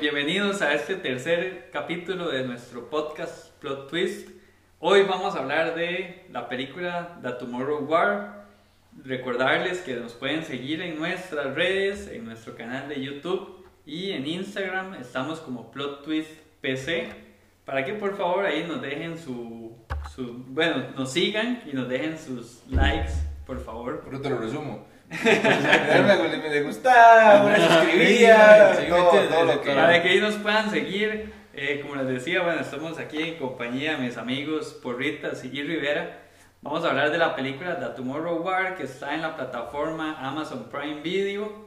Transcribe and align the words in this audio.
bienvenidos 0.00 0.60
a 0.60 0.74
este 0.74 0.96
tercer 0.96 1.70
capítulo 1.72 2.28
de 2.28 2.44
nuestro 2.44 2.90
podcast 2.90 3.50
Plot 3.60 3.88
Twist. 3.88 4.28
Hoy 4.78 5.04
vamos 5.04 5.34
a 5.34 5.38
hablar 5.38 5.74
de 5.74 6.26
la 6.30 6.48
película 6.48 7.18
The 7.22 7.32
Tomorrow 7.32 7.84
War. 7.84 8.46
Recordarles 9.04 9.80
que 9.80 9.94
nos 9.94 10.12
pueden 10.12 10.44
seguir 10.44 10.82
en 10.82 10.98
nuestras 10.98 11.54
redes, 11.54 12.08
en 12.08 12.26
nuestro 12.26 12.56
canal 12.56 12.88
de 12.88 13.02
YouTube 13.02 13.64
y 13.86 14.10
en 14.10 14.26
Instagram 14.26 14.94
estamos 14.94 15.40
como 15.40 15.70
Plot 15.70 16.04
Twist 16.04 16.30
PC. 16.60 17.08
Para 17.64 17.84
que 17.84 17.94
por 17.94 18.16
favor 18.16 18.44
ahí 18.44 18.64
nos 18.64 18.82
dejen 18.82 19.16
su, 19.16 19.76
su 20.14 20.44
bueno, 20.48 20.90
nos 20.94 21.12
sigan 21.12 21.62
y 21.64 21.74
nos 21.74 21.88
dejen 21.88 22.18
sus 22.18 22.62
likes, 22.68 23.12
por 23.46 23.60
favor. 23.60 24.02
Pero 24.04 24.20
te 24.20 24.28
lo 24.28 24.38
resumo. 24.38 24.86
Me, 25.10 26.48
me 26.50 26.62
gustaba, 26.62 27.44
me 27.48 27.56
suscribía, 27.56 28.74
Sí, 28.74 28.86
todo, 28.88 29.10
todo 29.10 29.44
lo 29.44 29.62
que... 29.62 29.70
Para 29.72 30.02
que 30.02 30.08
ahí 30.08 30.20
nos 30.20 30.34
puedan 30.34 30.70
seguir, 30.70 31.32
eh, 31.54 31.80
como 31.82 31.96
les 31.96 32.08
decía, 32.08 32.42
bueno, 32.42 32.60
estamos 32.60 32.98
aquí 32.98 33.22
en 33.22 33.34
compañía 33.36 33.92
de 33.96 33.98
mis 33.98 34.16
amigos 34.16 34.78
Porritas 34.82 35.44
y 35.44 35.62
Rivera. 35.62 36.18
Vamos 36.62 36.84
a 36.84 36.88
hablar 36.90 37.10
de 37.12 37.18
la 37.18 37.36
película 37.36 37.78
The 37.78 37.86
Tomorrow 37.96 38.42
War 38.42 38.76
que 38.76 38.82
está 38.84 39.14
en 39.14 39.22
la 39.22 39.36
plataforma 39.36 40.16
Amazon 40.20 40.68
Prime 40.70 41.00
Video. 41.02 41.66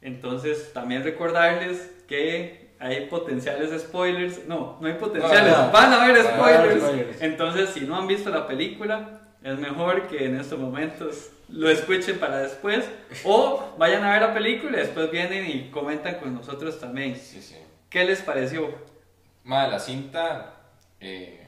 Entonces, 0.00 0.72
también 0.72 1.02
recordarles 1.04 1.90
que 2.08 2.70
hay 2.78 3.06
potenciales 3.06 3.78
spoilers. 3.82 4.46
No, 4.46 4.78
no 4.80 4.86
hay 4.86 4.94
potenciales, 4.94 5.52
No, 5.52 5.66
no. 5.66 5.70
van 5.72 5.92
a 5.92 6.04
haber 6.04 6.22
spoilers. 6.22 6.58
haber 6.60 6.80
spoilers. 6.80 7.20
Entonces, 7.22 7.70
si 7.70 7.80
no 7.80 7.96
han 7.96 8.06
visto 8.06 8.30
la 8.30 8.46
película, 8.46 9.20
es 9.42 9.58
mejor 9.58 10.06
que 10.06 10.24
en 10.24 10.38
estos 10.40 10.58
momentos 10.58 11.30
lo 11.48 11.68
escuchen 11.70 12.18
para 12.18 12.38
después. 12.38 12.84
O 13.24 13.74
vayan 13.78 14.04
a 14.04 14.12
ver 14.12 14.22
la 14.22 14.34
película 14.34 14.76
y 14.78 14.80
después 14.80 15.10
vienen 15.10 15.48
y 15.50 15.70
comentan 15.70 16.16
con 16.16 16.34
nosotros 16.34 16.78
también. 16.80 17.16
Sí, 17.16 17.40
sí. 17.42 17.56
¿Qué 17.90 18.04
les 18.04 18.20
pareció? 18.22 18.74
Madre, 19.44 19.72
la 19.72 19.80
cinta... 19.80 20.54
Eh... 21.00 21.46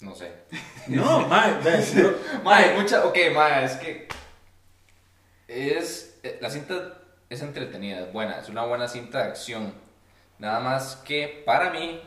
No 0.00 0.14
sé. 0.14 0.32
No, 0.88 1.22
yo- 1.22 1.28
Madre, 2.44 2.74
mucha... 2.80 3.04
Ok, 3.04 3.16
madre, 3.34 3.64
es 3.66 3.72
que... 3.76 4.08
Es... 5.48 6.18
eh, 6.22 6.38
La 6.40 6.50
cinta 6.50 6.98
es 7.28 7.42
entretenida, 7.42 8.00
es 8.00 8.12
buena, 8.12 8.38
es 8.38 8.48
una 8.48 8.64
buena 8.64 8.86
cinta 8.88 9.18
de 9.18 9.24
acción. 9.30 9.74
Nada 10.38 10.60
más 10.60 10.96
que 10.96 11.42
para 11.46 11.70
mí 11.70 12.00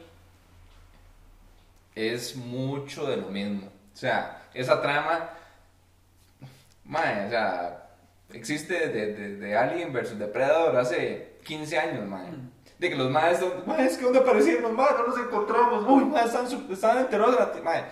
es 1.95 2.35
mucho 2.35 3.05
de 3.07 3.17
lo 3.17 3.27
mismo. 3.27 3.67
O 3.93 3.97
sea, 3.97 4.43
esa 4.53 4.81
trama, 4.81 5.29
mae, 6.89 7.27
o 7.27 7.29
sea, 7.29 7.89
existe 8.33 8.89
de, 8.89 9.13
de, 9.13 9.35
de 9.37 9.57
Alien 9.57 9.93
versus 9.93 10.19
Depredador 10.19 10.75
hace 10.75 11.37
15 11.45 11.79
años, 11.79 12.07
mae. 12.07 12.31
De 12.77 12.89
que 12.89 12.95
los 12.95 13.09
maes 13.09 13.39
son, 13.39 13.63
mae, 13.65 13.85
es 13.85 13.97
que 13.97 14.05
¿dónde 14.05 14.19
aparecieron 14.19 14.63
los 14.63 14.71
maes? 14.73 14.91
No 14.97 15.07
los 15.07 15.19
encontramos. 15.19 15.85
Uy, 15.87 16.05
mae, 16.05 16.25
están, 16.25 16.45
están 16.71 16.97
enterrados 16.97 17.35
de 17.35 17.39
la 17.39 17.51
ti-". 17.51 17.61
mae. 17.61 17.83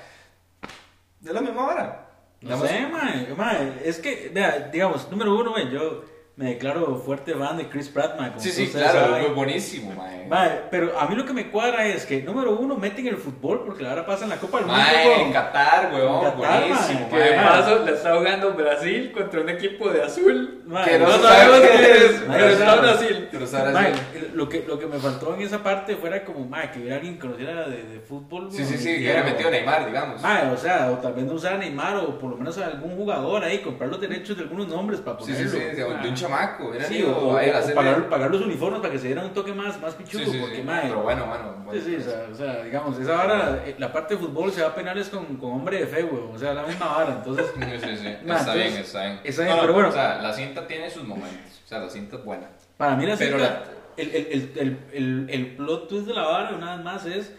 Es 1.24 1.32
la 1.32 1.42
misma 1.42 1.68
hora. 1.68 2.10
no 2.42 2.58
sé, 2.66 2.88
mae, 2.88 3.34
mae, 3.36 3.82
es 3.84 4.00
que, 4.00 4.30
vea, 4.34 4.70
digamos, 4.72 5.10
número 5.10 5.38
uno, 5.38 5.52
mae, 5.52 5.70
yo 5.70 6.04
me 6.38 6.46
declaro 6.54 6.96
fuerte 7.04 7.34
fan 7.34 7.58
de 7.58 7.68
Chris 7.68 7.90
Pratt, 7.90 8.20
mae, 8.20 8.32
Sí, 8.38 8.52
sí, 8.52 8.68
claro, 8.68 9.18
es 9.18 9.34
buenísimo, 9.34 9.92
mae. 9.96 10.28
Mae, 10.28 10.62
pero 10.70 10.98
a 11.00 11.08
mí 11.08 11.16
lo 11.16 11.26
que 11.26 11.34
me 11.34 11.50
cuadra 11.50 11.84
es 11.88 12.06
que, 12.06 12.22
número 12.22 12.56
uno, 12.56 12.76
meten 12.76 13.08
el 13.08 13.18
fútbol, 13.18 13.64
porque 13.66 13.82
la 13.82 13.94
hora 13.94 14.06
pasa 14.06 14.26
en 14.26 14.30
la 14.30 14.36
Copa 14.38 14.60
del 14.60 14.68
Mundo, 14.68 14.80
Mae, 14.84 15.22
en. 15.24 15.34
Qatar, 15.34 15.92
weón, 15.92 16.16
En 16.26 16.32
Qatar, 16.32 16.38
buenísimo, 16.62 17.00
mae, 17.00 17.10
Que 17.10 17.18
de 17.32 17.36
paso 17.38 17.84
le 17.84 17.92
está 17.92 18.16
jugando 18.16 18.54
Brasil 18.54 19.12
contra 19.14 19.42
un 19.42 19.50
equipo 19.50 19.90
de 19.90 20.04
azul. 20.04 20.64
Mae, 20.68 20.86
Que 20.86 21.00
No 21.00 21.08
no 21.08 21.18
sabemos 21.24 21.56
sabe 21.58 21.68
qué 21.70 21.92
es, 21.92 22.04
es, 22.04 22.12
pero 22.20 22.28
mae, 22.28 22.52
está 22.52 22.64
claro. 22.66 22.82
Brasil. 22.84 23.28
Pero 23.32 23.48
Mae, 23.74 23.94
lo 24.36 24.50
que, 24.50 24.66
lo 24.68 24.78
que 24.78 24.86
me 24.86 25.00
faltó 25.00 25.34
en 25.34 25.42
esa 25.42 25.64
parte 25.64 25.96
fuera 25.96 26.24
como, 26.24 26.46
mae, 26.46 26.70
que 26.70 26.80
hubiera 26.80 26.98
alguien 26.98 27.16
que 27.16 27.22
conociera 27.22 27.68
de, 27.68 27.82
de 27.84 28.00
fútbol, 28.02 28.50
Sí, 28.52 28.64
sí, 28.64 28.78
sí, 28.78 28.84
que 28.94 28.98
hubiera 29.00 29.22
era- 29.22 29.30
metido 29.32 29.50
Neymar, 29.50 29.88
digamos. 29.88 30.22
Mae, 30.22 30.52
o 30.52 30.58
sea, 30.58 30.92
o 30.92 30.98
tal 31.02 31.14
vez 31.14 31.26
no 31.26 31.34
usar 31.34 31.54
a 31.54 31.58
Neymar 31.58 31.96
o 31.98 32.20
por 32.20 32.30
lo 32.30 32.38
menos 32.38 32.56
a 32.60 32.68
algún 32.68 32.96
jugador 32.96 33.44
ahí, 33.44 33.58
comprar 33.60 33.90
los 33.90 34.00
derechos 34.00 34.38
de 34.38 34.44
algunos 34.44 34.68
nombres 34.68 35.00
para 35.00 35.18
Sí, 35.20 35.32
ponerlo. 35.32 35.50
sí, 35.52 35.58
sí, 35.72 35.76
de, 35.78 35.84
un- 35.84 36.02
de 36.04 36.10
un 36.10 36.16
chamaco. 36.28 36.74
Era 36.74 36.86
Sí, 36.86 37.04
o, 37.04 37.18
o- 37.18 37.34
la 37.42 37.58
o 37.60 37.62
serie. 37.62 37.76
pagar, 37.76 38.10
pagar 38.10 38.32
los 38.32 38.42
uniformes 38.42 38.80
para 38.82 38.92
que 38.94 39.00
se 39.00 39.08
diera 39.08 39.24
un 39.24 39.34
toque 39.34 39.54
más, 39.54 39.80
más 39.82 39.94
pichudo, 39.96 40.24
sí, 40.26 40.32
sí, 40.32 40.38
porque, 40.40 40.64
mae, 40.64 40.82
Pero 40.88 41.02
bueno, 41.02 41.26
bueno. 41.26 41.56
bueno 41.66 41.82
Sí, 41.82 41.82
sí, 41.82 41.96
o 41.96 42.00
pues. 42.04 42.06
sea, 42.06 42.28
o 42.32 42.36
sea, 42.36 42.64
digamos, 42.64 43.00
esa 43.00 43.14
vara, 43.16 43.64
eh, 43.66 43.76
la 43.78 43.92
parte 43.92 44.16
de 44.16 44.20
fútbol 44.22 44.52
se 44.52 44.62
va 44.62 44.70
a 44.70 44.76
penales 44.76 45.10
con, 45.10 45.38
con 45.38 45.52
hombre 45.54 45.80
de 45.80 45.88
fe, 45.88 46.04
güey, 46.04 46.24
o 46.34 46.38
sea, 46.38 46.54
la 46.54 46.64
misma 46.64 46.86
vara, 46.88 47.14
entonces, 47.14 47.46
Sí, 47.56 47.88
sí, 47.88 47.98
sí. 47.98 48.04
Nah, 48.24 48.38
está 48.38 48.54
entonces, 48.54 48.56
bien, 48.56 48.74
está 48.78 49.02
bien. 49.04 49.20
está 49.24 49.44
bien, 49.44 49.58
pero 49.62 49.74
bueno. 49.74 49.90
O 49.90 49.92
sea, 49.92 50.22
la 50.22 50.34
cinta 50.34 50.68
tiene 50.68 50.90
sus 50.90 51.04
momentos. 51.04 51.62
O 51.66 51.68
sea, 51.68 51.80
la 51.80 51.90
cinta 51.90 52.16
es 52.18 52.24
buena. 52.24 52.48
para 52.78 52.96
mí 52.96 53.06
la 53.06 53.18
cinta, 53.18 53.64
el, 53.98 54.10
el, 54.10 54.28
el, 54.32 54.52
el, 54.58 54.78
el, 54.94 55.30
el 55.30 55.56
plot 55.56 55.88
twist 55.90 56.08
de 56.08 56.14
la 56.14 56.22
vara, 56.24 56.56
una 56.56 56.76
vez 56.76 56.86
más, 56.86 57.06
es, 57.06 57.34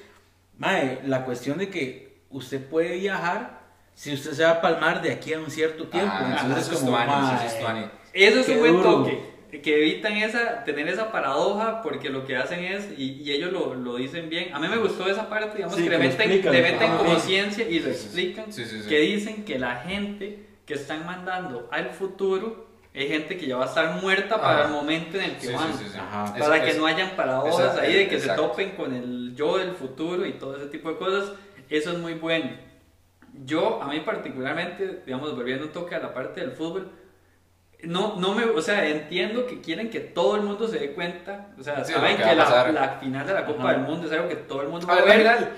mae, 0.57 1.01
la 1.05 1.25
cuestión 1.25 1.59
de 1.59 1.69
que 1.71 2.23
usted 2.31 2.65
puede 2.69 2.97
viajar 2.99 3.59
si 3.95 4.13
usted 4.15 4.33
se 4.33 4.45
va 4.45 4.51
a 4.53 4.61
palmar 4.61 5.03
de 5.03 5.11
aquí 5.13 5.33
a 5.35 5.41
un 5.41 5.51
cierto 5.51 5.89
tiempo, 5.89 6.13
Ah, 6.15 6.39
entonces 6.43 6.73
es 6.73 6.79
como, 6.81 6.97
tuani, 6.97 7.87
eso 8.25 8.41
es 8.41 8.49
un 8.49 8.59
buen 8.59 8.73
duro. 8.75 8.93
toque. 9.05 9.29
Que 9.63 9.81
evitan 9.81 10.13
esa, 10.19 10.63
tener 10.65 10.87
esa 10.89 11.11
paradoja 11.11 11.81
porque 11.83 12.11
lo 12.11 12.27
que 12.27 12.37
hacen 12.37 12.63
es, 12.65 12.89
y, 12.99 13.23
y 13.23 13.33
ellos 13.33 13.51
lo, 13.51 13.75
lo 13.75 13.97
dicen 13.97 14.29
bien, 14.29 14.55
a 14.55 14.59
mí 14.59 14.69
me 14.69 14.77
gustó 14.77 15.09
esa 15.09 15.31
parte, 15.31 15.57
digamos, 15.57 15.75
Sí, 15.77 15.85
que 15.85 15.89
le 15.91 15.97
que 15.97 16.03
lo 16.05 16.09
meten, 16.11 16.21
explican, 16.33 16.53
le 16.53 16.63
meten 16.63 16.97
como 16.99 17.19
ciencia 17.19 17.67
y 17.69 17.79
lo 17.81 17.87
Sí, 17.91 17.95
sí. 17.95 18.05
explican, 18.05 18.53
Sí, 18.53 18.65
sí, 18.67 18.83
sí. 18.83 18.89
que 18.89 18.99
dicen 19.01 19.45
que 19.47 19.59
la 19.59 19.77
gente 19.77 20.41
que 20.67 20.75
están 20.75 21.07
mandando 21.07 21.67
al 21.73 21.91
futuro 21.91 22.69
es 22.93 23.09
gente 23.09 23.39
que 23.39 23.47
ya 23.47 23.57
va 23.57 23.65
a 23.65 23.69
estar 23.69 24.03
muerta 24.03 24.39
para 24.39 24.59
Ajá. 24.59 24.65
el 24.67 24.71
momento 24.75 25.17
en 25.17 25.25
el 25.25 25.37
que 25.37 25.47
Sí, 25.47 25.53
van. 25.55 25.73
sí, 25.73 25.85
sí, 25.85 25.91
sí. 25.93 25.99
Ajá. 25.99 26.35
Es- 26.37 26.45
Para 26.45 26.63
que 26.63 26.71
es- 26.71 26.79
no 26.79 26.85
hayan 26.87 27.11
paradojas 27.17 27.73
esa- 27.75 27.83
ahí 27.83 27.95
de 27.95 28.09
que 28.09 28.17
exacto. 28.17 28.43
se 28.43 28.49
topen 28.49 28.71
con 28.73 28.95
el 28.95 29.35
yo 29.35 29.57
del 29.57 29.71
futuro 29.73 30.27
y 30.27 30.33
todo 30.33 30.57
ese 30.59 30.67
tipo 30.67 30.91
de 30.91 30.97
cosas. 30.99 31.33
Eso 31.71 31.93
es 31.93 31.99
muy 31.99 32.15
bueno. 32.15 32.51
Yo, 33.47 33.83
a 33.83 33.89
mí 33.89 34.01
particularmente, 34.01 35.03
digamos, 35.07 35.35
volviendo 35.35 35.65
un 35.67 35.73
toque 35.73 35.95
a 35.95 36.01
la 36.01 36.13
parte 36.13 36.41
del 36.41 36.53
fútbol, 36.53 36.91
no, 37.85 38.17
no 38.17 38.35
me, 38.35 38.45
o 38.45 38.61
sea, 38.61 38.87
entiendo 38.89 39.47
que 39.47 39.61
quieren 39.61 39.89
que 39.91 40.01
todo 40.01 40.37
el 40.37 40.43
mundo 40.43 40.67
se 40.69 40.79
dé 40.79 40.93
cuenta, 40.95 41.49
o 41.59 41.63
sea, 41.63 41.85
Sí, 41.85 41.93
saben 41.93 42.17
que 42.17 42.35
la, 42.35 42.99
final 43.01 43.27
de 43.27 43.33
la 43.35 43.45
Copa 43.45 43.63
Ajá. 43.63 43.73
del 43.73 43.81
Mundo 43.83 44.07
es 44.07 44.13
algo 44.13 44.29
que 44.29 44.37
todo 44.37 44.63
el 44.63 44.69
mundo 44.69 44.87
Ah, 44.91 44.95
va 44.97 45.03
a 45.03 45.05
¿la 45.05 45.07
ver. 45.07 45.19
final? 45.19 45.53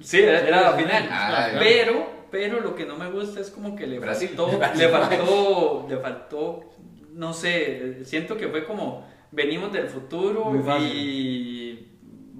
Sí, 0.00 0.20
era, 0.20 0.40
era 0.40 0.60
la 0.62 0.72
final. 0.74 1.08
Ah, 1.10 1.48
pero, 1.58 2.06
pero 2.30 2.60
lo 2.60 2.74
que 2.76 2.86
no 2.86 2.96
me 2.96 3.10
gusta 3.10 3.40
es 3.40 3.50
como 3.50 3.74
que 3.74 3.86
le 3.86 3.98
Brasil. 3.98 4.28
faltó, 4.28 4.56
Brasil. 4.58 4.78
le 4.86 4.88
faltó, 4.88 5.86
le 5.88 5.96
faltó, 5.98 6.64
no 7.12 7.32
sé, 7.32 8.04
siento 8.04 8.36
que 8.36 8.48
fue 8.48 8.64
como 8.64 9.04
venimos 9.32 9.72
del 9.72 9.88
futuro 9.88 10.52
y 10.80 11.87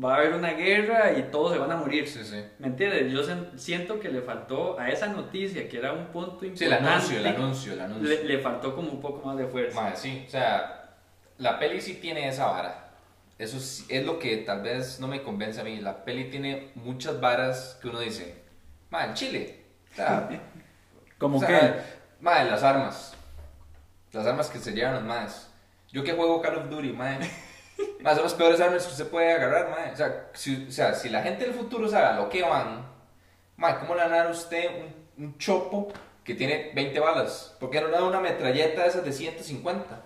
va 0.02 0.14
a 0.14 0.16
haber 0.18 0.34
una 0.34 0.52
guerra 0.52 1.12
y 1.18 1.22
todos 1.30 1.52
se 1.52 1.58
van 1.58 1.70
a 1.72 1.76
morir. 1.76 2.06
Sí, 2.08 2.22
sí. 2.24 2.42
¿Me 2.58 2.68
entiendes? 2.68 3.12
Yo 3.12 3.22
siento 3.56 3.98
que 4.00 4.08
le 4.08 4.20
faltó 4.22 4.78
a 4.78 4.88
esa 4.90 5.08
noticia, 5.08 5.68
que 5.68 5.78
era 5.78 5.92
un 5.92 6.06
punto 6.06 6.44
importante, 6.44 6.58
Sí, 6.58 6.64
el 6.64 6.72
anuncio, 6.72 7.18
el 7.18 7.26
anuncio, 7.26 7.72
el 7.72 7.80
anuncio. 7.80 8.08
le, 8.08 8.24
le 8.24 8.38
faltó 8.38 8.74
como 8.74 8.90
un 8.90 9.00
poco 9.00 9.26
más 9.26 9.36
de 9.36 9.46
fuerza. 9.46 9.80
Mae, 9.80 9.96
sí, 9.96 10.24
o 10.26 10.30
sea, 10.30 10.94
la 11.38 11.58
peli 11.58 11.80
sí 11.80 11.94
tiene 11.94 12.28
esa 12.28 12.46
vara. 12.46 12.84
Eso 13.38 13.60
sí- 13.60 13.84
es 13.88 14.04
lo 14.04 14.18
que 14.18 14.36
tal 14.38 14.62
vez 14.62 14.98
no 15.00 15.06
me 15.08 15.22
convence 15.22 15.60
a 15.60 15.64
mí. 15.64 15.80
La 15.80 16.04
peli 16.04 16.30
tiene 16.30 16.72
muchas 16.74 17.20
varas 17.20 17.78
que 17.80 17.88
uno 17.88 18.00
dice, 18.00 18.42
mae, 18.90 19.08
en 19.08 19.14
Chile. 19.14 19.64
O 19.92 19.94
sea, 19.96 20.28
como 21.18 21.38
o 21.38 21.40
sea, 21.40 21.84
mae, 22.20 22.48
las 22.50 22.62
armas. 22.62 23.14
Las 24.12 24.26
armas 24.26 24.48
que 24.48 24.58
se 24.58 24.72
llevan 24.72 24.94
los 24.94 25.02
maes. 25.04 25.50
Yo 25.92 26.02
que 26.04 26.12
juego 26.12 26.40
Call 26.42 26.56
of 26.56 26.68
Duty, 26.70 26.92
mae. 26.92 27.18
Mae, 28.00 28.14
son 28.14 28.24
las 28.24 28.34
peores 28.34 28.60
armas 28.60 28.84
que 28.84 28.92
usted 28.92 29.08
puede 29.08 29.32
agarrar, 29.32 29.70
mae. 29.70 29.92
O 29.92 29.96
sea, 29.96 30.28
si, 30.32 30.66
o 30.68 30.72
sea, 30.72 30.94
si 30.94 31.08
la 31.08 31.22
gente 31.22 31.44
del 31.44 31.54
futuro 31.54 31.88
sabe 31.88 32.06
a 32.06 32.12
lo 32.14 32.28
que 32.28 32.42
van, 32.42 32.86
mae, 33.56 33.78
¿cómo 33.78 33.94
le 33.94 34.02
van 34.02 34.12
a 34.12 34.16
dar 34.16 34.30
usted 34.30 34.66
un, 35.16 35.24
un 35.24 35.38
chopo 35.38 35.88
que 36.24 36.34
tiene 36.34 36.72
20 36.74 37.00
balas? 37.00 37.56
¿Por 37.58 37.70
qué 37.70 37.80
no 37.80 37.88
le 37.88 37.94
dan 37.94 38.04
una 38.04 38.20
metralleta 38.20 38.82
de 38.82 38.88
esas 38.88 39.04
de 39.04 39.12
150? 39.12 40.02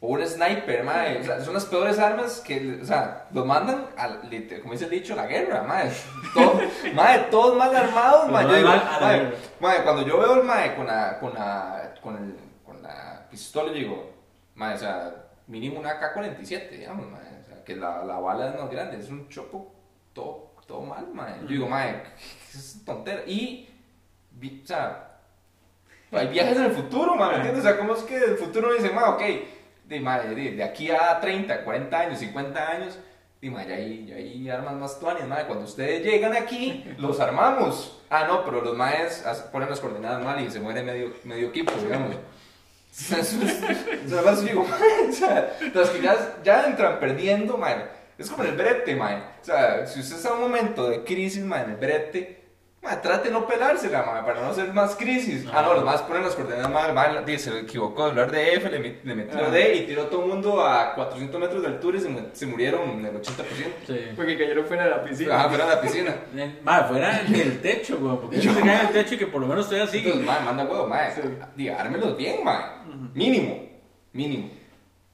O 0.00 0.08
un 0.08 0.24
sniper, 0.24 0.84
mae. 0.84 1.20
O 1.20 1.24
sea, 1.24 1.40
son 1.40 1.54
las 1.54 1.64
peores 1.64 1.98
armas 1.98 2.40
que, 2.40 2.78
o 2.82 2.84
sea, 2.84 3.26
los 3.32 3.44
mandan, 3.44 3.86
a, 3.96 4.20
como 4.60 4.72
dice 4.72 4.84
el 4.84 4.90
dicho, 4.90 5.14
a 5.14 5.16
la 5.16 5.26
guerra, 5.26 5.62
mae. 5.62 5.90
Todo, 6.34 6.60
mae, 6.94 7.18
todos 7.30 7.56
mal 7.56 7.74
armados, 7.74 8.30
mae. 8.30 8.44
Yo 8.44 8.48
Los 8.50 8.58
digo, 8.58 8.70
mae, 9.00 9.32
mae, 9.60 9.82
cuando 9.82 10.06
yo 10.06 10.18
veo 10.18 10.34
al 10.34 10.44
mae 10.44 10.76
con 10.76 10.86
la, 10.86 11.18
con 11.18 11.34
la, 11.34 11.94
con 12.00 12.16
el, 12.16 12.36
con 12.64 12.80
la 12.80 13.26
pistola, 13.28 13.68
yo 13.68 13.74
digo, 13.74 14.12
mae, 14.54 14.74
o 14.74 14.78
sea, 14.78 15.27
mínimo 15.48 15.80
una 15.80 15.98
K-47, 15.98 16.70
digamos, 16.70 17.06
mae. 17.10 17.40
O 17.42 17.46
sea, 17.46 17.64
que 17.64 17.74
la, 17.76 18.04
la 18.04 18.18
bala 18.20 18.50
es 18.54 18.60
más 18.60 18.70
grande, 18.70 18.98
es 18.98 19.08
un 19.08 19.28
chopo 19.28 19.74
todo, 20.12 20.52
todo 20.66 20.82
mal, 20.82 21.08
mae. 21.12 21.40
Yo 21.42 21.48
digo, 21.48 21.68
mae, 21.68 22.02
es 22.54 22.82
tontera. 22.84 23.22
Y, 23.26 23.68
vi- 24.32 24.60
o 24.62 24.66
sea, 24.66 25.16
hay 26.12 26.28
viajes 26.28 26.56
en 26.56 26.64
el 26.64 26.72
futuro, 26.72 27.14
mae, 27.16 27.30
¿me 27.30 27.36
entiendes? 27.36 27.64
O 27.64 27.68
sea, 27.68 27.78
¿cómo 27.78 27.94
es 27.94 28.02
que 28.02 28.16
el 28.16 28.36
futuro 28.36 28.72
dice, 28.72 28.90
mae, 28.90 29.04
ok, 29.10 29.22
de, 29.86 30.00
mae, 30.00 30.28
de, 30.34 30.52
de 30.52 30.62
aquí 30.64 30.90
a 30.90 31.18
30, 31.20 31.64
40 31.64 31.98
años, 31.98 32.18
50 32.18 32.68
años, 32.70 32.98
y 33.40 33.50
mae, 33.50 33.68
ya 33.68 33.74
hay, 33.76 34.06
ya 34.06 34.16
hay 34.16 34.50
armas 34.50 34.74
más 34.74 35.00
tuanes, 35.00 35.26
mae. 35.26 35.46
Cuando 35.46 35.64
ustedes 35.64 36.04
llegan 36.04 36.34
aquí, 36.36 36.84
los 36.98 37.20
armamos. 37.20 37.94
Ah, 38.10 38.24
no, 38.26 38.42
pero 38.44 38.62
los 38.62 38.74
maes 38.76 39.22
ponen 39.52 39.68
las 39.68 39.80
coordenadas 39.80 40.24
mal 40.24 40.40
y 40.40 40.50
se 40.50 40.60
muere 40.60 40.82
medio, 40.82 41.12
medio 41.24 41.48
equipo, 41.48 41.72
digamos. 41.82 42.16
O 42.98 44.08
sea, 44.08 44.34
digo, 44.42 44.66
o 45.08 45.12
sea, 45.12 45.56
los 45.72 45.90
que 45.90 46.02
ya, 46.02 46.36
ya 46.42 46.66
entran 46.66 46.98
perdiendo, 46.98 47.56
man, 47.56 47.84
es 48.18 48.28
como 48.28 48.42
el 48.42 48.56
brete, 48.56 48.96
man. 48.96 49.24
O 49.40 49.44
sea, 49.44 49.86
si 49.86 50.00
usted 50.00 50.16
está 50.16 50.30
en 50.30 50.34
un 50.34 50.40
momento 50.40 50.88
de 50.90 51.04
crisis, 51.04 51.44
man, 51.44 51.70
el 51.70 51.76
brete, 51.76 52.37
man, 52.82 53.02
trate 53.02 53.28
de 53.28 53.34
no 53.34 53.46
pelársela, 53.46 54.02
man, 54.04 54.24
para 54.24 54.40
no 54.40 54.48
hacer 54.50 54.72
más 54.72 54.94
crisis. 54.96 55.46
Ah, 55.52 55.62
no, 55.62 55.74
los 55.74 55.84
más 55.84 56.02
ponen 56.02 56.22
las 56.22 56.34
coordenadas 56.34 56.70
mal, 56.70 56.92
mal, 56.94 57.24
dice, 57.24 57.50
se 57.50 57.58
equivocó 57.60 58.04
de 58.04 58.10
hablar 58.10 58.30
de 58.30 58.54
F, 58.54 58.70
le, 58.70 58.80
met- 58.80 59.02
le 59.04 59.14
metió 59.14 59.38
Ah. 59.46 59.50
D 59.50 59.74
y 59.76 59.86
tiró 59.86 60.04
todo 60.06 60.22
el 60.24 60.28
mundo 60.28 60.64
a 60.66 60.94
400 60.94 61.40
metros 61.40 61.62
de 61.62 61.68
altura 61.68 61.98
y 61.98 62.00
se, 62.00 62.08
se 62.32 62.46
murieron 62.46 63.04
el 63.04 63.12
80%. 63.14 63.22
Sí. 63.86 64.00
Porque 64.16 64.38
cayeron 64.38 64.64
fuera 64.66 64.84
de 64.84 64.90
la 64.90 65.02
piscina. 65.04 65.42
Ah, 65.44 65.48
fuera 65.48 65.66
de 65.68 65.74
la 65.74 65.80
piscina. 65.80 66.14
Eh, 66.36 66.58
Ma, 66.64 66.84
fuera 66.84 67.22
del 67.22 67.60
techo, 67.60 67.98
güey. 67.98 68.16
Porque 68.16 68.36
Yo- 68.40 68.54
se 68.54 68.60
cae 68.60 68.78
del 68.78 68.88
techo 68.92 69.14
y 69.14 69.18
que 69.18 69.26
por 69.26 69.40
lo 69.40 69.46
menos 69.46 69.64
estoy 69.66 69.80
así. 69.80 69.98
Entonces, 69.98 70.24
man, 70.24 70.44
manda 70.44 70.64
huevo, 70.64 70.86
man. 70.86 71.10
Sí. 71.14 71.22
Diga, 71.56 71.80
ármelos 71.80 72.16
bien, 72.16 72.42
man. 72.44 73.10
Mínimo, 73.14 73.68
mínimo. 74.12 74.50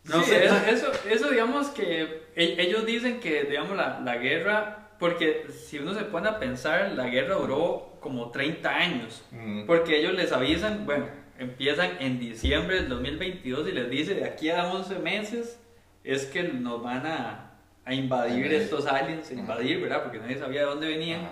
No 0.05 0.21
Sí, 0.23 0.31
sé, 0.31 0.45
eso, 0.45 0.57
eso, 0.69 0.93
eso, 1.09 1.31
digamos 1.31 1.69
que 1.69 2.03
e- 2.37 2.57
ellos 2.59 2.85
dicen 2.85 3.21
que, 3.21 3.45
digamos, 3.45 3.75
la, 3.75 4.01
la 4.01 4.17
guerra, 4.19 4.84
porque 4.99 5.47
si 5.69 5.79
uno 5.79 5.95
se 5.95 6.03
pone 6.05 6.29
a 6.29 6.39
pensar, 6.39 6.93
la 6.97 7.07
guerra 7.09 7.35
duró 7.37 7.97
como 8.01 8.31
30 8.31 8.69
años, 8.75 9.23
Mm. 9.33 9.67
porque 9.67 9.99
ellos 9.99 10.15
les 10.15 10.31
avisan, 10.33 10.85
bueno, 10.87 11.07
empiezan 11.39 11.91
en 12.01 12.19
diciembre 12.21 12.77
del 12.77 12.89
2022 12.89 13.69
y 13.69 13.73
les 13.73 13.91
dice, 13.91 14.15
de 14.15 14.25
aquí 14.25 14.51
a 14.51 14.67
11 14.73 14.99
meses 14.99 15.59
es 16.05 16.27
que 16.27 16.43
nos 16.45 16.83
van 16.83 17.07
a, 17.07 17.51
a 17.85 17.95
invadir 17.95 18.53
estos 18.53 18.87
aliens, 18.87 19.31
a 19.31 19.35
invadir, 19.35 19.81
¿verdad? 19.81 20.03
Porque 20.03 20.19
nadie 20.19 20.39
sabía 20.39 20.61
de 20.61 20.67
dónde 20.67 20.87
venían. 20.89 21.21
Ajá. 21.21 21.31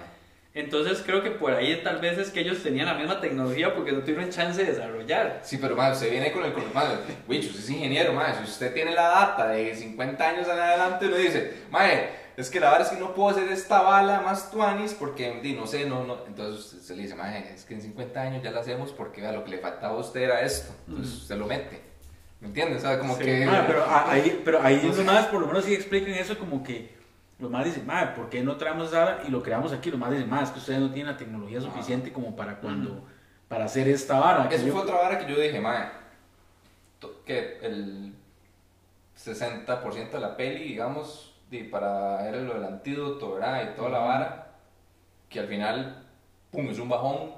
Entonces 0.54 1.02
creo 1.04 1.22
que 1.22 1.30
por 1.30 1.52
ahí 1.54 1.80
tal 1.82 1.98
vez 1.98 2.18
es 2.18 2.30
que 2.30 2.40
ellos 2.40 2.62
tenían 2.62 2.84
la 2.86 2.92
misma 2.94 3.20
tecnología 3.22 3.74
porque 3.74 3.90
no 3.92 4.00
tuvieron 4.00 4.28
chance 4.28 4.62
de 4.62 4.70
desarrollar. 4.72 5.40
Sí, 5.42 5.56
pero 5.58 5.74
man, 5.76 5.92
usted 5.92 6.10
viene 6.10 6.30
con 6.30 6.44
el 6.44 6.52
man, 6.74 6.88
Wicho, 7.26 7.48
usted 7.48 7.60
es 7.62 7.70
ingeniero, 7.70 8.12
man, 8.12 8.34
si 8.36 8.44
usted 8.44 8.74
tiene 8.74 8.92
la 8.94 9.08
data 9.08 9.48
de 9.48 9.74
50 9.74 10.28
años 10.28 10.46
en 10.46 10.58
adelante, 10.58 11.06
uno 11.06 11.16
dice, 11.16 11.54
mae, 11.70 12.10
es 12.36 12.50
que 12.50 12.60
la 12.60 12.70
verdad 12.70 12.86
es 12.88 12.94
que 12.94 13.00
no 13.00 13.14
puedo 13.14 13.28
hacer 13.30 13.48
esta 13.50 13.82
bala 13.82 14.20
más 14.20 14.50
tuanis 14.50 14.94
porque, 14.94 15.40
di, 15.42 15.52
no 15.54 15.66
sé, 15.66 15.84
no, 15.86 16.04
no, 16.04 16.18
entonces 16.26 16.64
usted 16.66 16.78
se 16.78 16.96
le 16.96 17.02
dice, 17.02 17.14
mae, 17.14 17.52
es 17.54 17.64
que 17.64 17.74
en 17.74 17.82
50 17.82 18.20
años 18.20 18.42
ya 18.42 18.50
la 18.50 18.60
hacemos 18.60 18.92
porque 18.92 19.20
vea, 19.20 19.32
lo 19.32 19.44
que 19.44 19.50
le 19.50 19.58
faltaba 19.58 19.94
a 19.94 19.98
usted 19.98 20.22
era 20.22 20.40
esto, 20.42 20.72
entonces 20.88 21.14
usted 21.14 21.36
lo 21.36 21.46
mete, 21.46 21.82
¿me 22.40 22.48
entiendes? 22.48 22.78
O 22.78 22.86
sea, 22.88 22.98
como 22.98 23.16
Sí. 23.16 23.24
que... 23.24 23.46
Ma, 23.46 23.64
pero 23.66 23.84
a- 23.84 24.10
ahí, 24.10 24.40
pero 24.44 24.62
ahí 24.62 24.80
los 24.82 25.04
más 25.04 25.26
por 25.26 25.40
lo 25.40 25.46
menos 25.46 25.64
sí 25.64 25.74
explican 25.74 26.14
eso 26.14 26.38
como 26.38 26.62
que 26.62 26.94
los 27.38 27.50
más 27.50 27.64
dicen, 27.64 27.84
ma, 27.86 28.14
¿por 28.14 28.30
qué 28.30 28.42
no 28.42 28.56
traemos 28.56 28.88
esa 28.88 29.18
y 29.26 29.30
lo 29.30 29.42
creamos 29.42 29.72
aquí? 29.72 29.90
Los 29.90 29.98
más 29.98 30.10
dicen, 30.12 30.30
ma, 30.30 30.42
es 30.42 30.50
que 30.50 30.58
ustedes 30.60 30.80
no 30.80 30.90
tienen 30.92 31.12
la 31.12 31.18
tecnología 31.18 31.60
suficiente 31.60 32.12
como 32.12 32.36
para 32.36 32.56
cuando, 32.60 33.04
para 33.48 33.64
hacer 33.64 33.88
esta 33.88 34.18
vara. 34.20 34.48
Eso 34.50 34.66
yo- 34.66 34.72
fue 34.72 34.82
otra 34.82 34.94
vara 34.96 35.18
que 35.18 35.30
yo 35.32 35.38
dije, 35.40 35.60
to- 37.00 37.22
que 37.24 37.58
el 37.62 38.14
60% 39.16 40.10
de 40.12 40.20
la 40.20 40.36
peli, 40.36 40.64
digamos, 40.64 41.31
di, 41.52 41.64
para 41.64 42.26
era 42.26 42.38
lo 42.38 42.54
del 42.54 42.64
antídoto, 42.64 43.34
¿verdad? 43.34 43.70
Y 43.70 43.76
toda 43.76 43.90
la 43.90 43.98
vara, 43.98 44.52
que 45.28 45.38
al 45.38 45.46
final, 45.46 46.06
pum, 46.50 46.68
es 46.70 46.78
un 46.78 46.88
bajón, 46.88 47.34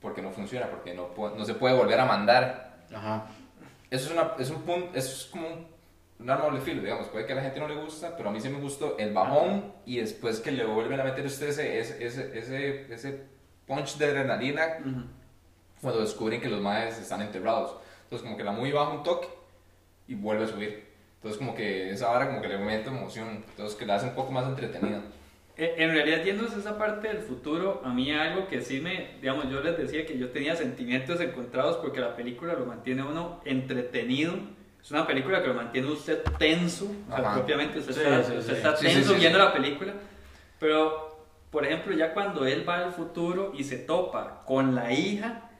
porque 0.00 0.22
no 0.22 0.30
funciona, 0.30 0.70
porque 0.70 0.94
no, 0.94 1.10
no 1.36 1.44
se 1.44 1.54
puede 1.54 1.76
volver 1.76 1.98
a 2.00 2.06
mandar. 2.06 2.78
Ajá. 2.94 3.26
Eso 3.90 4.06
es, 4.06 4.12
una, 4.12 4.32
es 4.38 4.50
un 4.50 4.62
punto, 4.62 4.96
eso 4.96 5.12
es 5.12 5.26
como 5.26 5.46
un, 5.48 5.66
un 6.20 6.30
arma 6.30 6.46
doble 6.46 6.60
filo, 6.60 6.82
digamos, 6.82 7.08
puede 7.08 7.26
que 7.26 7.32
a 7.32 7.36
la 7.36 7.42
gente 7.42 7.60
no 7.60 7.68
le 7.68 7.74
gusta, 7.74 8.16
pero 8.16 8.30
a 8.30 8.32
mí 8.32 8.40
sí 8.40 8.48
me 8.48 8.60
gustó 8.60 8.96
el 8.96 9.12
bajón 9.12 9.72
y 9.84 9.98
después 9.98 10.40
que 10.40 10.52
le 10.52 10.64
vuelven 10.64 11.00
a 11.00 11.04
meter 11.04 11.26
ese, 11.26 11.48
ese, 11.48 12.06
ese, 12.06 12.92
ese, 12.94 13.32
punch 13.66 13.96
de 13.96 14.06
adrenalina 14.06 14.78
Ujú. 14.80 15.02
cuando 15.80 16.00
descubren 16.00 16.40
que 16.40 16.48
los 16.48 16.60
maes 16.60 16.98
están 16.98 17.22
enterrados. 17.22 17.76
Entonces 18.04 18.24
como 18.24 18.36
que 18.36 18.44
la 18.44 18.52
muy 18.52 18.72
baja 18.72 18.90
un 18.90 19.02
toque 19.02 19.28
y 20.08 20.14
vuelve 20.14 20.44
a 20.44 20.48
subir. 20.48 20.91
Entonces 21.22 21.38
como 21.38 21.54
que 21.54 21.90
esa 21.90 22.08
vara 22.10 22.26
como 22.26 22.42
que 22.42 22.48
le 22.48 22.56
aumenta 22.56 22.90
emoción. 22.90 23.44
Entonces 23.50 23.78
que 23.78 23.86
la 23.86 23.94
hace 23.94 24.06
un 24.08 24.14
poco 24.14 24.32
más 24.32 24.44
entretenida. 24.46 25.02
Eh, 25.56 25.74
En 25.78 25.92
realidad, 25.92 26.24
yéndose 26.24 26.56
a 26.56 26.58
esa 26.58 26.78
parte 26.78 27.06
del 27.08 27.18
futuro, 27.18 27.80
a 27.84 27.92
mí 27.92 28.10
algo 28.10 28.48
que 28.48 28.60
sí 28.62 28.80
me, 28.80 29.10
digamos, 29.20 29.48
yo 29.50 29.60
les 29.60 29.76
decía 29.78 30.04
que 30.04 30.18
yo 30.18 30.30
tenía 30.30 30.56
sentimientos 30.56 31.20
encontrados 31.20 31.76
porque 31.76 32.00
la 32.00 32.16
película 32.16 32.54
lo 32.54 32.66
mantiene 32.66 33.02
a 33.02 33.04
uno 33.04 33.40
entretenido. 33.44 34.34
Es 34.82 34.90
una 34.90 35.06
película 35.06 35.40
que 35.42 35.48
lo 35.48 35.54
mantiene 35.54 35.88
usted 35.92 36.22
tenso, 36.38 36.86
o 37.08 37.16
sea, 37.16 37.34
propiamente 37.34 37.78
usted 37.78 37.92
Sí, 37.92 38.00
está, 38.00 38.22
sí, 38.24 38.32
usted 38.36 38.52
sí. 38.52 38.56
está 38.56 38.76
Sí, 38.76 38.86
sí, 38.88 38.94
tenso 38.94 39.12
sí, 39.14 39.20
viendo 39.20 39.38
sí. 39.38 39.44
la 39.44 39.52
película. 39.52 39.92
Pero, 40.58 41.26
por 41.52 41.64
ejemplo, 41.64 41.94
ya 41.94 42.12
cuando 42.14 42.46
él 42.46 42.68
va 42.68 42.78
al 42.78 42.92
futuro 42.92 43.52
y 43.56 43.62
se 43.62 43.76
topa 43.76 44.42
con 44.44 44.74
la 44.74 44.92
hija, 44.92 45.50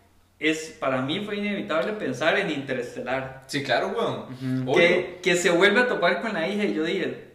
es, 0.42 0.76
para 0.80 1.00
mí 1.02 1.20
fue 1.24 1.36
inevitable 1.36 1.92
pensar 1.94 2.38
en 2.38 2.50
Interestelar. 2.50 3.44
Sí, 3.46 3.62
claro, 3.62 3.88
weón. 3.88 4.66
Obvio. 4.68 4.74
que, 4.74 5.18
que 5.22 5.36
se 5.36 5.50
vuelve 5.50 5.80
a 5.80 5.86
topar 5.88 6.20
con 6.20 6.32
la 6.34 6.48
hija 6.48 6.64
y 6.64 6.74
yo 6.74 6.84
dije, 6.84 7.28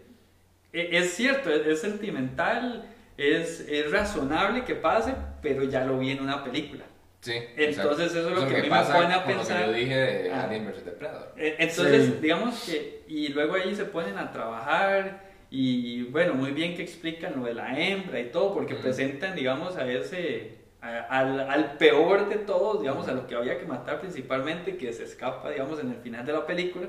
"E- 0.74 0.90
es 0.98 1.14
cierto, 1.16 1.50
es, 1.50 1.66
es 1.68 1.82
sentimental, 1.82 2.86
es, 3.18 3.62
es 3.70 3.92
razonable 3.92 4.64
que 4.64 4.76
pase, 4.76 5.14
pero 5.42 5.64
ya 5.64 5.84
lo 5.86 5.98
vi 6.00 6.12
en 6.12 6.22
una 6.22 6.44
película. 6.44 6.84
Sí. 7.22 7.34
Entonces, 7.56 7.78
exacto. 7.78 8.04
eso 8.04 8.30
es 8.30 8.36
lo 8.36 8.48
que 8.48 8.56
a 8.58 8.62
mí 8.62 8.70
me 8.70 8.70
pone 8.70 9.14
a 9.14 9.24
con 9.24 9.34
lo 9.34 9.40
que 9.42 9.46
pensar. 9.48 9.66
yo 9.66 9.72
dije 9.74 9.96
de 9.96 10.32
Ah. 10.32 10.44
Alien 10.44 10.68
vs 10.68 10.86
Depredador. 10.86 11.34
E- 11.38 11.56
Entonces, 11.60 12.06
Sí. 12.06 12.16
digamos 12.22 12.64
que, 12.64 13.04
y 13.08 13.30
luego 13.30 13.56
ahí 13.56 13.74
se 13.76 13.86
ponen 13.86 14.18
a 14.18 14.32
trabajar 14.32 15.26
y 15.50 16.04
bueno, 16.04 16.34
muy 16.36 16.52
bien 16.52 16.76
que 16.76 16.84
explican 16.84 17.34
lo 17.38 17.46
de 17.46 17.54
la 17.56 17.78
hembra 17.80 18.20
y 18.20 18.26
todo, 18.30 18.54
porque 18.54 18.76
presentan, 18.76 19.34
digamos, 19.36 19.78
a 19.78 19.90
ese, 19.92 20.58
a- 20.88 21.20
al, 21.20 21.40
al 21.50 21.72
peor 21.78 22.30
de 22.30 22.36
todos, 22.38 22.82
digamos, 22.82 23.08
a 23.08 23.12
lo 23.14 23.28
que 23.28 23.36
había 23.36 23.58
que 23.60 23.66
matar 23.66 24.00
principalmente, 24.00 24.78
que 24.78 24.92
se 24.94 25.04
escapa, 25.04 25.50
digamos, 25.50 25.80
en 25.80 25.92
el 25.92 25.98
final 25.98 26.26
de 26.26 26.34
la 26.34 26.46
película. 26.46 26.88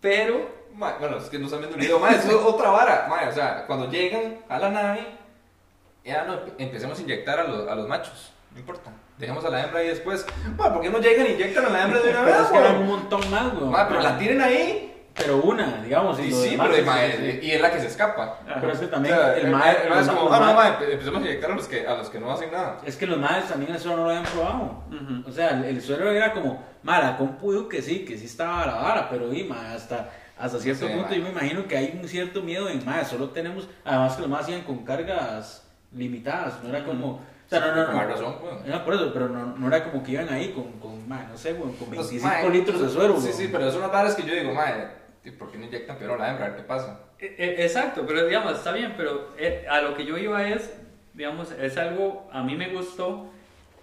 Pero 0.00 0.64
Ma, 0.74 0.96
bueno, 0.98 1.18
es 1.18 1.24
que 1.30 1.38
no 1.38 1.44
están 1.44 1.60
viendo 1.60 1.76
el 1.76 1.82
video. 1.82 1.98
Ma, 2.00 2.10
eso 2.10 2.28
es 2.28 2.34
otra 2.34 2.68
vara. 2.70 3.06
Ma, 3.08 3.28
o 3.28 3.32
sea, 3.32 3.64
cuando 3.66 3.88
llegan 3.90 4.38
a 4.48 4.58
la 4.58 4.70
nave, 4.70 5.06
ya 6.04 6.24
no 6.24 6.40
empecemos 6.58 6.98
a 6.98 7.02
inyectar 7.02 7.38
a 7.40 7.44
los, 7.44 7.68
a 7.68 7.74
los 7.76 7.86
machos. 7.88 8.32
No 8.52 8.58
importa. 8.60 8.90
Dejemos 9.18 9.44
a 9.44 9.50
la 9.50 9.62
hembra 9.64 9.80
ahí 9.80 9.88
después. 9.88 10.26
Ma, 10.58 10.72
¿por 10.72 10.82
qué 10.82 10.90
no 10.90 10.98
llegan 10.98 11.26
y 11.26 11.30
inyectan 11.30 11.66
a 11.66 11.70
la 11.70 11.82
hembra 11.84 12.00
de 12.00 12.10
una 12.10 12.20
Pero 12.24 12.36
vez, 12.38 12.46
es 12.46 12.50
que 12.50 12.58
un 12.80 12.86
montón 12.88 13.30
más, 13.30 13.54
güey. 13.54 13.72
Pero 13.88 14.00
la 14.00 14.18
tienen 14.18 14.40
ahí. 14.40 14.93
Pero 15.14 15.36
una, 15.42 15.80
digamos. 15.82 16.18
Y 16.18 16.32
sí, 16.32 16.50
demás 16.50 16.68
pero 16.72 16.96
es- 16.96 17.16
sí, 17.16 17.38
y 17.46 17.50
es 17.52 17.60
la 17.60 17.70
que 17.70 17.80
se 17.80 17.86
escapa. 17.86 18.40
Pero 18.60 18.72
es 18.72 18.78
que 18.80 18.86
O 18.86 18.88
también 18.88 19.14
sea, 19.14 19.34
el 19.36 19.46
el 19.46 19.52
mae. 19.52 19.76
el 19.84 19.90
mae 19.90 20.00
es 20.00 20.08
como, 20.08 20.32
ah, 20.32 20.40
no, 20.40 20.46
los 20.46 20.54
ma, 20.54 20.54
ma- 20.54 20.78
empe- 20.80 20.90
empecemos 20.92 21.22
a 21.22 21.24
inyectar 21.24 21.50
a 21.50 21.54
los 21.54 21.68
que, 21.68 21.86
a 21.86 21.94
los 21.94 22.10
que 22.10 22.18
no 22.18 22.32
hacen 22.32 22.50
nada. 22.50 22.78
Es 22.84 22.96
que 22.96 23.06
los 23.06 23.18
madres 23.18 23.44
también 23.48 23.72
eso 23.74 23.90
no 23.96 24.02
lo 24.04 24.08
habían 24.10 24.24
probado. 24.24 24.82
Ujú. 24.90 25.28
O 25.28 25.32
sea, 25.32 25.50
el, 25.50 25.64
el 25.66 25.80
suero 25.80 26.10
era 26.10 26.32
como, 26.32 26.64
ma, 26.82 26.98
la 26.98 27.16
compu 27.16 27.52
dijo 27.52 27.68
que 27.68 27.80
sí, 27.80 28.04
que 28.04 28.18
sí 28.18 28.26
estaba 28.26 28.66
la 28.66 28.74
vara, 28.74 29.08
pero 29.08 29.32
y, 29.32 29.44
ma, 29.44 29.72
hasta, 29.72 30.10
hasta 30.36 30.58
cierto 30.58 30.88
Sí, 30.88 30.92
punto 30.92 31.14
yo 31.14 31.22
me 31.22 31.30
imagino 31.30 31.68
que 31.68 31.76
hay 31.76 31.96
un 32.00 32.08
cierto 32.08 32.42
miedo 32.42 32.68
en, 32.68 32.84
ma, 32.84 33.04
solo 33.04 33.30
tenemos, 33.30 33.68
además 33.84 34.14
que 34.16 34.22
los 34.22 34.30
más 34.30 34.40
hacían 34.40 34.62
con 34.62 34.84
cargas 34.84 35.64
limitadas, 35.92 36.54
no 36.64 36.70
era 36.70 36.84
como, 36.84 37.06
o 37.12 37.20
sea, 37.48 37.60
no, 37.60 37.72
no, 37.76 37.86
no. 37.86 37.92
más 37.92 38.08
razón, 38.08 38.34
weón. 38.42 38.58
Era 38.66 38.84
por 38.84 38.94
eso, 38.94 39.12
pero 39.12 39.28
no, 39.28 39.46
no 39.56 39.68
era 39.68 39.84
como 39.84 40.02
que 40.02 40.10
iban 40.10 40.28
ahí 40.30 40.50
con, 40.52 40.72
con 40.80 41.08
ma, 41.08 41.24
no 41.30 41.36
sé, 41.38 41.54
con 41.54 41.70
Pues, 41.74 41.88
25 42.10 42.26
ma, 42.26 42.42
litros 42.52 42.80
de 42.82 42.88
suero. 42.88 43.20
Sí, 43.20 43.32
sí, 43.32 43.48
pero 43.52 43.70
son 43.70 43.78
unas 43.82 43.92
varas 43.92 44.16
que 44.16 44.24
yo 44.24 44.34
digo, 44.34 44.52
madre, 44.52 45.03
¿por 45.32 45.50
qué 45.50 45.58
no 45.58 45.64
inyectan 45.66 45.96
peor 45.98 46.12
a 46.12 46.16
la 46.24 46.30
hembra? 46.30 46.46
A 46.46 46.48
ver 46.50 46.58
qué 46.58 46.62
pasa. 46.64 47.00
E- 47.18 47.34
e- 47.38 47.62
Exacto, 47.64 48.04
pero 48.06 48.26
digamos, 48.26 48.52
está 48.54 48.72
bien, 48.72 48.94
pero 48.96 49.34
eh, 49.38 49.66
a 49.70 49.80
lo 49.80 49.94
que 49.94 50.04
yo 50.04 50.18
iba 50.18 50.46
es, 50.48 50.72
digamos, 51.14 51.52
es 51.52 51.76
algo, 51.78 52.28
a 52.32 52.42
mí 52.42 52.56
me 52.56 52.68
gustó 52.72 53.30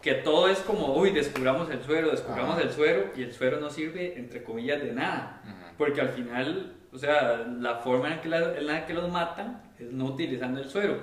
que 0.01 0.13
todo 0.15 0.47
es 0.49 0.59
como, 0.59 0.95
uy, 0.95 1.11
descubramos 1.11 1.69
el 1.69 1.81
suero, 1.83 2.09
descubramos 2.11 2.55
Ajá. 2.55 2.63
el 2.63 2.71
suero, 2.71 3.11
y 3.15 3.21
el 3.23 3.31
suero 3.33 3.59
no 3.59 3.69
sirve, 3.69 4.17
entre 4.17 4.43
comillas, 4.43 4.81
de 4.81 4.91
nada. 4.93 5.41
Porque 5.77 6.01
al 6.01 6.09
final, 6.09 6.73
o 6.91 6.97
sea, 6.97 7.37
la 7.59 7.75
forma 7.75 8.13
en, 8.13 8.19
que 8.21 8.27
la- 8.29 8.57
en 8.57 8.65
la 8.67 8.85
que 8.85 8.93
los 8.93 9.09
matan 9.11 9.61
es 9.79 9.91
no 9.91 10.05
utilizando 10.05 10.59
el 10.59 10.69
suero. 10.69 10.97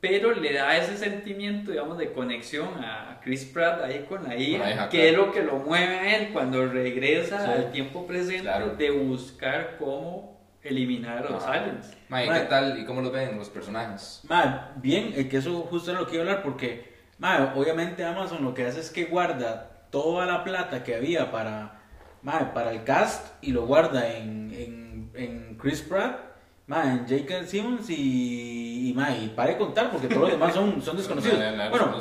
Pero 0.00 0.32
le 0.32 0.52
da 0.52 0.76
ese 0.76 0.96
sentimiento, 0.96 1.70
digamos, 1.70 1.96
de 1.98 2.12
conexión 2.12 2.68
a 2.84 3.20
Chris 3.24 3.44
Pratt 3.46 3.82
ahí 3.82 4.04
con 4.08 4.24
la 4.24 4.36
hija, 4.36 4.58
la 4.64 4.70
hija, 4.72 4.88
que 4.90 5.08
claro. 5.08 5.10
es 5.22 5.26
lo 5.26 5.32
que 5.32 5.42
lo 5.42 5.54
mueve 5.58 5.98
a 5.98 6.16
él 6.16 6.28
cuando 6.32 6.66
regresa 6.66 7.44
Sí. 7.44 7.50
al 7.50 7.72
tiempo 7.72 8.06
presente 8.06 8.42
Claro. 8.42 8.76
de 8.76 8.90
buscar 8.90 9.76
cómo 9.78 10.36
eliminar 10.62 11.26
a 11.26 11.30
los 11.30 11.42
Ajá. 11.44 11.54
aliens. 11.54 11.96
Ma, 12.08 12.24
¿y 12.24 12.28
Ma. 12.28 12.34
qué 12.40 12.44
tal? 12.46 12.78
¿Y 12.78 12.84
cómo 12.84 13.00
los 13.00 13.10
ven 13.12 13.36
los 13.38 13.48
personajes? 13.48 14.20
Ma, 14.28 14.72
bien, 14.76 15.12
eh, 15.16 15.28
que 15.28 15.38
eso 15.38 15.60
justo 15.62 15.90
era 15.90 16.00
lo 16.00 16.06
que 16.06 16.16
iba 16.16 16.24
a 16.24 16.26
hablar, 16.28 16.42
porque, 16.42 16.92
ma, 17.18 17.52
obviamente 17.56 18.04
Amazon 18.04 18.44
lo 18.44 18.52
que 18.52 18.66
hace 18.66 18.80
es 18.80 18.90
que 18.90 19.04
guarda 19.06 19.70
toda 19.90 20.26
la 20.26 20.44
plata 20.44 20.84
que 20.84 20.94
había 20.94 21.30
para, 21.30 21.80
ma, 22.22 22.52
para 22.52 22.70
el 22.70 22.84
cast 22.84 23.28
y 23.42 23.52
lo 23.52 23.64
guarda 23.66 24.08
en, 24.16 24.52
en, 24.52 25.10
en 25.14 25.56
Chris 25.58 25.80
Pratt, 25.82 26.18
ma, 26.66 26.92
en 26.92 26.98
J.K. 27.06 27.44
Simmons 27.46 27.88
y, 27.90 28.90
y, 28.90 29.32
para 29.34 29.50
de 29.50 29.58
contar, 29.58 29.90
porque 29.90 30.08
todos 30.08 30.22
los 30.22 30.30
demás 30.32 30.54
son, 30.54 30.80
son 30.82 30.96
desconocidos. 30.98 31.38
Bueno, 31.70 31.96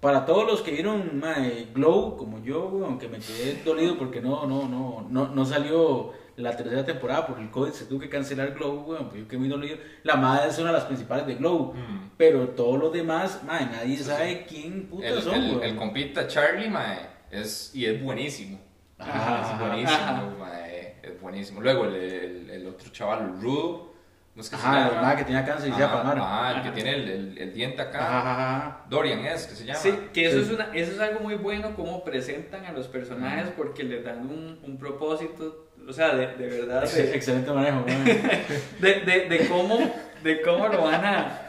para 0.00 0.24
todos 0.24 0.46
los 0.46 0.62
que 0.62 0.70
vieron 0.72 1.18
ma, 1.18 1.34
Glow, 1.74 2.16
como 2.16 2.42
yo, 2.42 2.82
aunque 2.86 3.08
me 3.08 3.18
quedé 3.18 3.62
dolido 3.64 3.98
porque 3.98 4.20
no, 4.20 4.46
no, 4.46 4.66
no, 4.66 5.06
no, 5.08 5.28
no 5.28 5.44
salió 5.44 6.12
la 6.36 6.56
tercera 6.56 6.82
temporada 6.86 7.26
por 7.26 7.38
el 7.38 7.50
COVID, 7.50 7.70
se 7.72 7.84
tuvo 7.84 8.00
que 8.00 8.08
cancelar 8.08 8.54
Glow, 8.54 8.86
pues 8.86 9.22
yo 9.22 9.28
quedé 9.28 9.38
muy 9.38 9.48
dolido. 9.48 9.76
La 10.04 10.16
madre 10.16 10.48
es 10.48 10.58
una 10.58 10.68
de 10.68 10.76
las 10.78 10.84
principales 10.86 11.26
de 11.26 11.34
Glow, 11.34 11.74
Mm. 11.74 12.10
pero 12.16 12.48
todos 12.48 12.78
los 12.78 12.92
demás, 12.92 13.42
ma, 13.46 13.60
nadie 13.60 13.96
sabe 13.98 14.46
quién 14.48 14.86
puta 14.86 15.06
El, 15.08 15.20
son, 15.22 15.34
el, 15.34 15.62
el 15.62 15.76
compita 15.76 16.26
Charlie, 16.26 16.70
mae, 16.70 17.00
es, 17.30 17.70
y 17.74 17.84
es 17.84 18.02
buenísimo. 18.02 18.58
Ajá, 18.98 19.52
es 19.52 19.60
buenísimo, 19.60 20.38
mae, 20.38 20.94
es 21.02 21.20
buenísimo. 21.20 21.60
Luego 21.60 21.84
el, 21.84 22.48
el, 22.50 22.66
otro 22.66 22.90
chaval, 22.90 23.38
Rudo, 23.40 23.89
no 24.34 24.42
es 24.42 24.48
que 24.50 24.56
se 24.56 24.62
Ajá, 24.66 24.88
el 24.88 24.94
llama. 24.94 25.16
que 25.16 25.24
tenía 25.24 25.44
cáncer 25.44 25.68
y 25.68 25.72
se 25.72 25.78
iba 25.78 25.88
a 25.88 25.92
palmar. 25.92 26.18
Ajá, 26.18 26.56
el 26.56 26.62
que 26.62 26.70
tiene 26.70 26.94
el, 26.94 27.08
el, 27.10 27.38
el 27.38 27.52
diente 27.52 27.82
acá. 27.82 27.98
Ajá, 27.98 28.18
ajá, 28.20 28.56
ajá. 28.56 28.84
Dorian 28.88 29.24
es, 29.26 29.46
que 29.46 29.54
se 29.56 29.64
llama. 29.66 29.78
Sí, 29.78 29.92
que 30.12 30.26
eso, 30.26 30.36
Sí. 30.38 30.42
Es 30.44 30.50
una, 30.50 30.64
eso 30.74 30.92
es 30.92 31.00
algo 31.00 31.20
muy 31.20 31.34
bueno, 31.34 31.74
cómo 31.74 32.04
presentan 32.04 32.64
a 32.64 32.72
los 32.72 32.86
personajes, 32.88 33.50
porque 33.56 33.82
les 33.84 34.04
dan 34.04 34.20
un, 34.20 34.58
un 34.62 34.78
propósito, 34.78 35.70
o 35.88 35.92
sea, 35.92 36.14
de, 36.14 36.28
de 36.36 36.46
verdad, 36.60 36.88
de, 36.90 37.14
Excelente 37.16 37.50
manejo, 37.52 37.84
de, 38.80 38.94
de, 39.00 39.28
de 39.28 39.48
cómo, 39.48 39.78
de 40.22 40.42
cómo 40.42 40.68
lo 40.68 40.82
van 40.82 41.04
a 41.04 41.46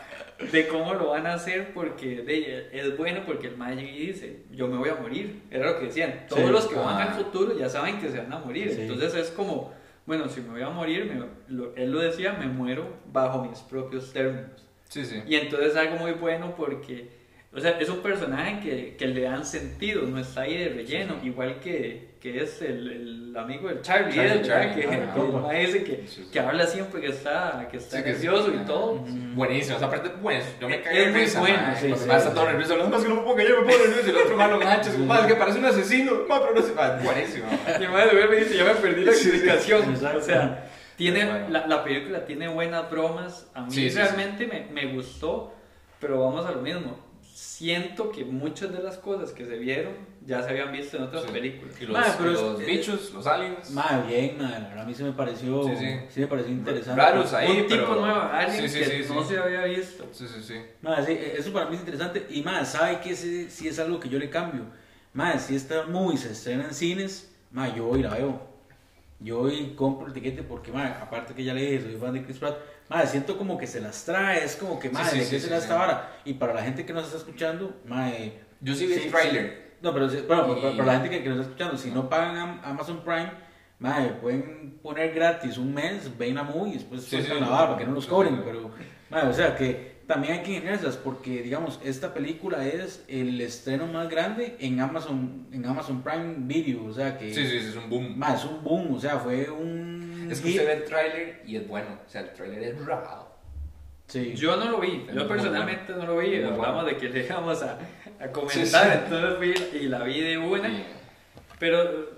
de 0.52 0.68
cómo 0.68 0.96
lo 0.96 1.10
van 1.12 1.28
a 1.28 1.36
hacer 1.36 1.72
porque 1.72 2.24
de- 2.24 2.70
es 2.74 2.98
bueno 2.98 3.22
porque 3.28 3.46
el 3.46 3.58
Magic 3.58 3.94
dice 3.96 4.46
yo 4.50 4.68
me 4.68 4.76
voy 4.78 4.90
a 4.90 4.96
morir 4.96 5.44
era 5.52 5.68
lo 5.74 5.78
que 5.80 5.86
decían 5.86 6.26
todos 6.28 6.42
Sí. 6.46 6.50
los 6.52 6.66
que 6.66 6.74
van 6.78 6.98
Ah. 6.98 7.04
al 7.04 7.14
futuro 7.14 7.56
ya 7.56 7.70
saben 7.70 8.00
que 8.02 8.10
se 8.10 8.18
van 8.18 8.34
a 8.34 8.40
morir 8.40 8.72
Sí. 8.74 8.82
entonces 8.82 9.14
es 9.14 9.30
como 9.30 9.72
bueno 10.06 10.28
si 10.30 10.42
me 10.42 10.50
voy 10.50 10.62
a 10.62 10.70
morir 10.70 11.06
me- 11.06 11.56
lo- 11.56 11.76
él 11.76 11.92
lo 11.92 12.00
decía 12.00 12.34
me 12.34 12.48
muero 12.48 12.88
bajo 13.12 13.44
mis 13.46 13.60
propios 13.60 14.12
términos 14.14 14.68
Sí, 14.90 15.06
sí. 15.06 15.22
y 15.26 15.36
entonces 15.36 15.70
es 15.72 15.76
algo 15.78 15.96
muy 15.98 16.12
bueno 16.12 16.54
porque, 16.56 17.21
o 17.54 17.60
sea, 17.60 17.72
es 17.80 17.90
un 17.90 18.00
personaje 18.00 18.60
que, 18.62 18.96
que 18.98 19.08
le 19.08 19.22
dan 19.24 19.46
sentido, 19.46 20.04
no 20.04 20.20
está 20.20 20.42
ahí 20.42 20.58
de 20.58 20.70
relleno, 20.70 21.16
igual 21.22 21.60
que, 21.60 22.12
que 22.22 22.42
es 22.44 22.62
el, 22.62 22.88
el 23.32 23.38
amigo 23.38 23.68
del 23.68 23.82
Charlie, 23.82 24.16
Charlie. 24.16 24.42
Charlie, 24.48 24.82
que, 24.82 24.88
ah, 24.88 25.58
ese 25.60 25.84
que, 25.84 25.96
Sí, 26.08 26.22
sí. 26.24 26.30
que 26.32 26.40
habla 26.40 26.66
siempre 26.66 27.02
que 27.02 27.08
está, 27.08 27.68
que 27.70 27.76
está 27.78 27.98
Sí, 27.98 28.04
nervioso 28.06 28.52
y 28.52 28.56
ajá. 28.56 28.66
todo. 28.66 28.96
Buenísimo, 29.34 29.76
esa 29.78 29.90
parte 29.90 30.08
es 30.10 30.22
buena. 30.22 30.44
Yo 30.62 30.70
me 30.70 30.76
Es- 30.76 30.86
es 30.88 30.94
de 31.06 31.12
muy 31.12 31.20
risa, 31.22 31.40
bueno, 31.42 31.58
mae, 31.62 31.76
sí, 31.76 31.94
sí, 31.98 32.06
mae 32.08 32.18
está 32.20 32.34
todo 32.34 32.46
nervioso, 32.46 32.78
no, 32.78 32.88
más 32.90 33.04
que 33.04 33.10
no 33.10 33.16
me 33.16 33.22
ponga 33.24 33.44
yo, 33.44 33.50
me 33.62 33.72
pongo 33.74 33.86
nervioso. 33.86 34.10
El 34.10 34.16
otro 34.18 34.38
malo 34.38 34.60
gancha, 34.60 34.92
como, 34.94 35.06
"Mae, 35.06 35.22
es 35.22 35.28
que 35.28 35.36
parece 35.36 35.60
un 35.60 35.66
asesino. 35.66 36.12
Mae, 36.30 36.40
pero 36.40 36.56
no 36.56 36.62
sé. 36.62 36.74
mae, 36.74 37.04
Buenísimo. 37.04 37.46
de 37.80 37.88
vuelve 37.88 38.38
y 38.38 38.44
dice, 38.44 38.58
ya 38.58 38.64
me 38.64 38.76
perdí 38.76 39.04
la 39.04 39.12
explicación. 39.12 39.94
o 39.94 40.22
sea, 40.22 40.70
tiene, 40.96 41.26
Bueno. 41.26 41.50
la, 41.50 41.68
la 41.68 41.84
película 41.84 42.24
tiene 42.26 42.48
buenas 42.48 42.90
bromas, 42.90 43.50
a 43.54 43.64
mí 43.66 43.90
realmente 43.90 44.48
Me, 44.48 44.68
me 44.72 44.94
gustó, 44.94 45.54
pero 46.00 46.22
vamos 46.24 46.46
a 46.46 46.52
lo 46.52 46.62
mismo. 46.62 47.11
Siento 47.34 48.12
que 48.12 48.26
muchas 48.26 48.72
de 48.72 48.82
las 48.82 48.98
cosas 48.98 49.32
que 49.32 49.46
se 49.46 49.58
vieron 49.58 49.94
ya 50.26 50.42
se 50.44 50.50
habían 50.50 50.72
visto 50.72 50.98
en 50.98 51.04
otras 51.04 51.24
Sí. 51.24 51.32
películas. 51.32 51.76
Y 51.82 51.86
los, 51.86 51.98
Mae, 51.98 52.12
pero 52.18 52.32
y 52.32 52.34
es- 52.34 52.42
los 52.42 52.60
bichos, 52.66 53.14
los 53.14 53.28
aliens. 53.28 53.72
Mae, 53.72 54.02
bien, 54.08 54.42
la 54.42 54.50
verdad 54.60 54.80
a 54.80 54.86
mí 54.86 54.94
se 54.94 55.04
me 55.04 55.12
pareció, 55.14 55.64
Sí, 55.64 55.76
sí, 55.78 55.86
sí. 56.10 56.20
me 56.22 56.28
pareció 56.28 56.52
interesante. 56.52 57.02
Raros 57.02 57.34
ahí, 57.34 57.50
un 57.62 57.68
tipo 57.68 57.70
pero- 57.70 57.96
nuevo, 58.02 58.20
alguien 58.20 58.70
Sí, 58.70 58.84
sí, 58.84 58.90
que 58.90 59.06
no 59.14 59.24
se 59.24 59.38
había 59.38 59.64
visto. 59.66 60.08
Sí, 60.12 60.26
sí, 60.28 60.44
sí. 60.44 60.56
Mae, 60.82 61.06
sí, 61.06 61.18
eso 61.38 61.54
para 61.54 61.68
mí 61.70 61.76
es 61.76 61.82
interesante. 61.82 62.26
Y 62.30 62.42
más, 62.44 62.72
¿sabe 62.72 63.00
que 63.00 63.16
si, 63.16 63.50
si 63.50 63.68
es 63.68 63.80
algo 63.80 64.00
que 64.00 64.10
yo 64.10 64.20
le 64.20 64.30
cambio? 64.30 64.66
Más, 65.14 65.44
si 65.46 65.56
esta 65.56 65.84
movie 65.88 66.18
se 66.18 66.32
estrena 66.32 66.66
en 66.66 66.74
cines, 66.74 67.32
más, 67.52 67.76
yo 67.76 67.86
voy 67.86 68.00
y 68.00 68.04
la 68.04 68.10
veo. 68.16 68.51
Yo 69.24 69.40
voy 69.40 69.54
y 69.56 69.76
compro 69.76 70.08
el 70.08 70.14
tiquete 70.14 70.42
porque, 70.44 70.72
más, 70.72 71.00
aparte 71.02 71.34
que 71.36 71.44
ya 71.44 71.54
le 71.54 71.62
dije, 71.62 71.82
soy 71.84 71.96
fan 71.96 72.14
de 72.14 72.24
Chris 72.24 72.40
Pratt, 72.40 72.58
más, 72.90 73.10
siento 73.12 73.38
como 73.38 73.58
que 73.58 73.68
se 73.68 73.80
las 73.80 74.04
trae, 74.04 74.44
es 74.44 74.56
como 74.56 74.80
que, 74.80 74.88
Sí, 74.90 74.94
más, 74.96 75.12
sí, 75.12 75.20
¿de 75.20 75.26
sí, 75.26 75.32
qué 75.36 75.40
sí, 75.42 75.48
sí. 75.48 75.54
esta 75.54 75.76
vara? 75.76 76.18
Y 76.26 76.34
para 76.34 76.54
la 76.56 76.64
gente 76.64 76.86
que 76.86 76.92
nos 76.94 77.06
está 77.06 77.18
escuchando, 77.18 77.76
más, 77.86 78.12
Yo 78.62 78.74
sí 78.76 78.86
vi 78.88 78.94
Sí, 78.96 79.02
el 79.06 79.12
trailer. 79.12 79.72
no, 79.82 79.94
pero 79.94 80.10
sí, 80.10 80.24
bueno, 80.28 80.58
Y- 80.58 80.62
para, 80.62 80.72
para 80.78 80.86
la 80.86 80.94
gente 81.00 81.10
que, 81.10 81.24
que 81.24 81.30
nos 81.30 81.40
está 81.40 81.50
escuchando, 81.52 81.78
si 81.78 81.92
no 81.92 82.10
pagan 82.10 82.38
Am- 82.38 82.62
Amazon 82.64 83.02
Prime, 83.04 83.32
mae, 83.80 84.10
pueden 84.22 84.80
poner 84.82 85.14
gratis 85.14 85.58
un 85.58 85.74
mes, 85.74 86.16
ven 86.18 86.36
la 86.36 86.44
movie 86.44 86.72
y 86.72 86.74
después 86.78 87.04
Sí, 87.04 87.10
sueltan 87.12 87.36
sí, 87.38 87.42
la 87.42 87.48
sí. 87.48 87.52
para 87.54 87.78
que 87.78 87.86
no 87.86 87.92
los 87.94 88.04
Sí, 88.06 88.10
cobren, 88.10 88.36
sí. 88.38 88.42
pero, 88.44 88.72
mae, 89.10 89.28
o 89.28 89.34
sea 89.34 89.56
que 89.56 89.91
también 90.12 90.34
hay 90.34 90.44
que 90.44 90.52
ingeniárselas 90.52 90.98
porque, 90.98 91.42
digamos, 91.42 91.80
esta 91.84 92.14
película 92.14 92.66
es 92.68 93.04
el 93.08 93.40
estreno 93.42 93.88
más 93.88 94.10
grande 94.10 94.56
en 94.60 94.80
Amazon, 94.80 95.48
en 95.52 95.66
Amazon 95.66 96.02
Prime 96.04 96.36
Video, 96.40 96.86
o 96.86 96.94
sea 96.94 97.18
que, 97.18 97.34
Sí, 97.34 97.46
sí, 97.46 97.60
sí, 97.62 97.68
es 97.70 97.76
un 97.76 97.90
boom. 97.90 98.24
es 98.36 98.44
un 98.46 98.64
boom, 98.64 98.94
o 98.96 99.00
sea, 99.00 99.18
fue 99.20 99.50
un 99.50 100.28
Es 100.30 100.42
que 100.42 100.50
hit. 100.50 100.60
usted 100.60 100.68
ve 100.68 100.84
el 100.84 100.90
trailer 100.90 101.42
y 101.46 101.56
es 101.56 101.68
bueno. 101.68 101.88
O 102.06 102.10
sea, 102.10 102.22
el 102.22 102.34
trailer 102.34 102.64
es 102.64 102.86
rajado. 102.86 103.32
Sí. 104.08 104.34
Yo 104.36 104.58
no 104.58 104.70
lo 104.70 104.80
vi, 104.82 105.06
yo 105.16 105.26
personalmente 105.28 105.94
no 105.94 106.06
lo 106.06 106.18
vi, 106.18 106.36
hablamos 106.36 106.58
bueno. 106.58 106.84
de 106.84 106.98
que 106.98 107.08
le 107.10 107.26
íbamos 107.26 107.64
a, 107.64 107.80
a 108.20 108.28
comentar, 108.32 108.66
Sí, 108.66 108.66
sí. 108.66 108.78
entonces 109.06 109.38
fui 109.72 109.80
y 109.80 109.88
la 109.88 110.04
vi 110.04 110.20
de 110.20 110.38
una. 110.38 110.70
Pero, 111.62 111.78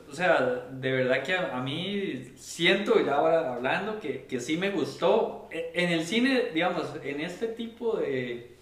o 0.09 0.13
sea, 0.15 0.67
de 0.71 0.91
verdad 0.91 1.21
que 1.21 1.33
a, 1.35 1.57
a 1.57 1.61
mí 1.61 2.31
siento 2.37 3.05
ya 3.05 3.15
ahora 3.15 3.53
hablando 3.55 3.99
que, 3.99 4.23
que 4.29 4.39
sí 4.39 4.57
me 4.57 4.69
gustó. 4.71 5.49
E- 5.51 5.71
En 5.75 5.91
el 5.91 6.05
cine, 6.05 6.45
digamos, 6.53 6.85
en 7.03 7.19
este 7.21 7.47
tipo 7.47 7.97
de, 7.97 8.55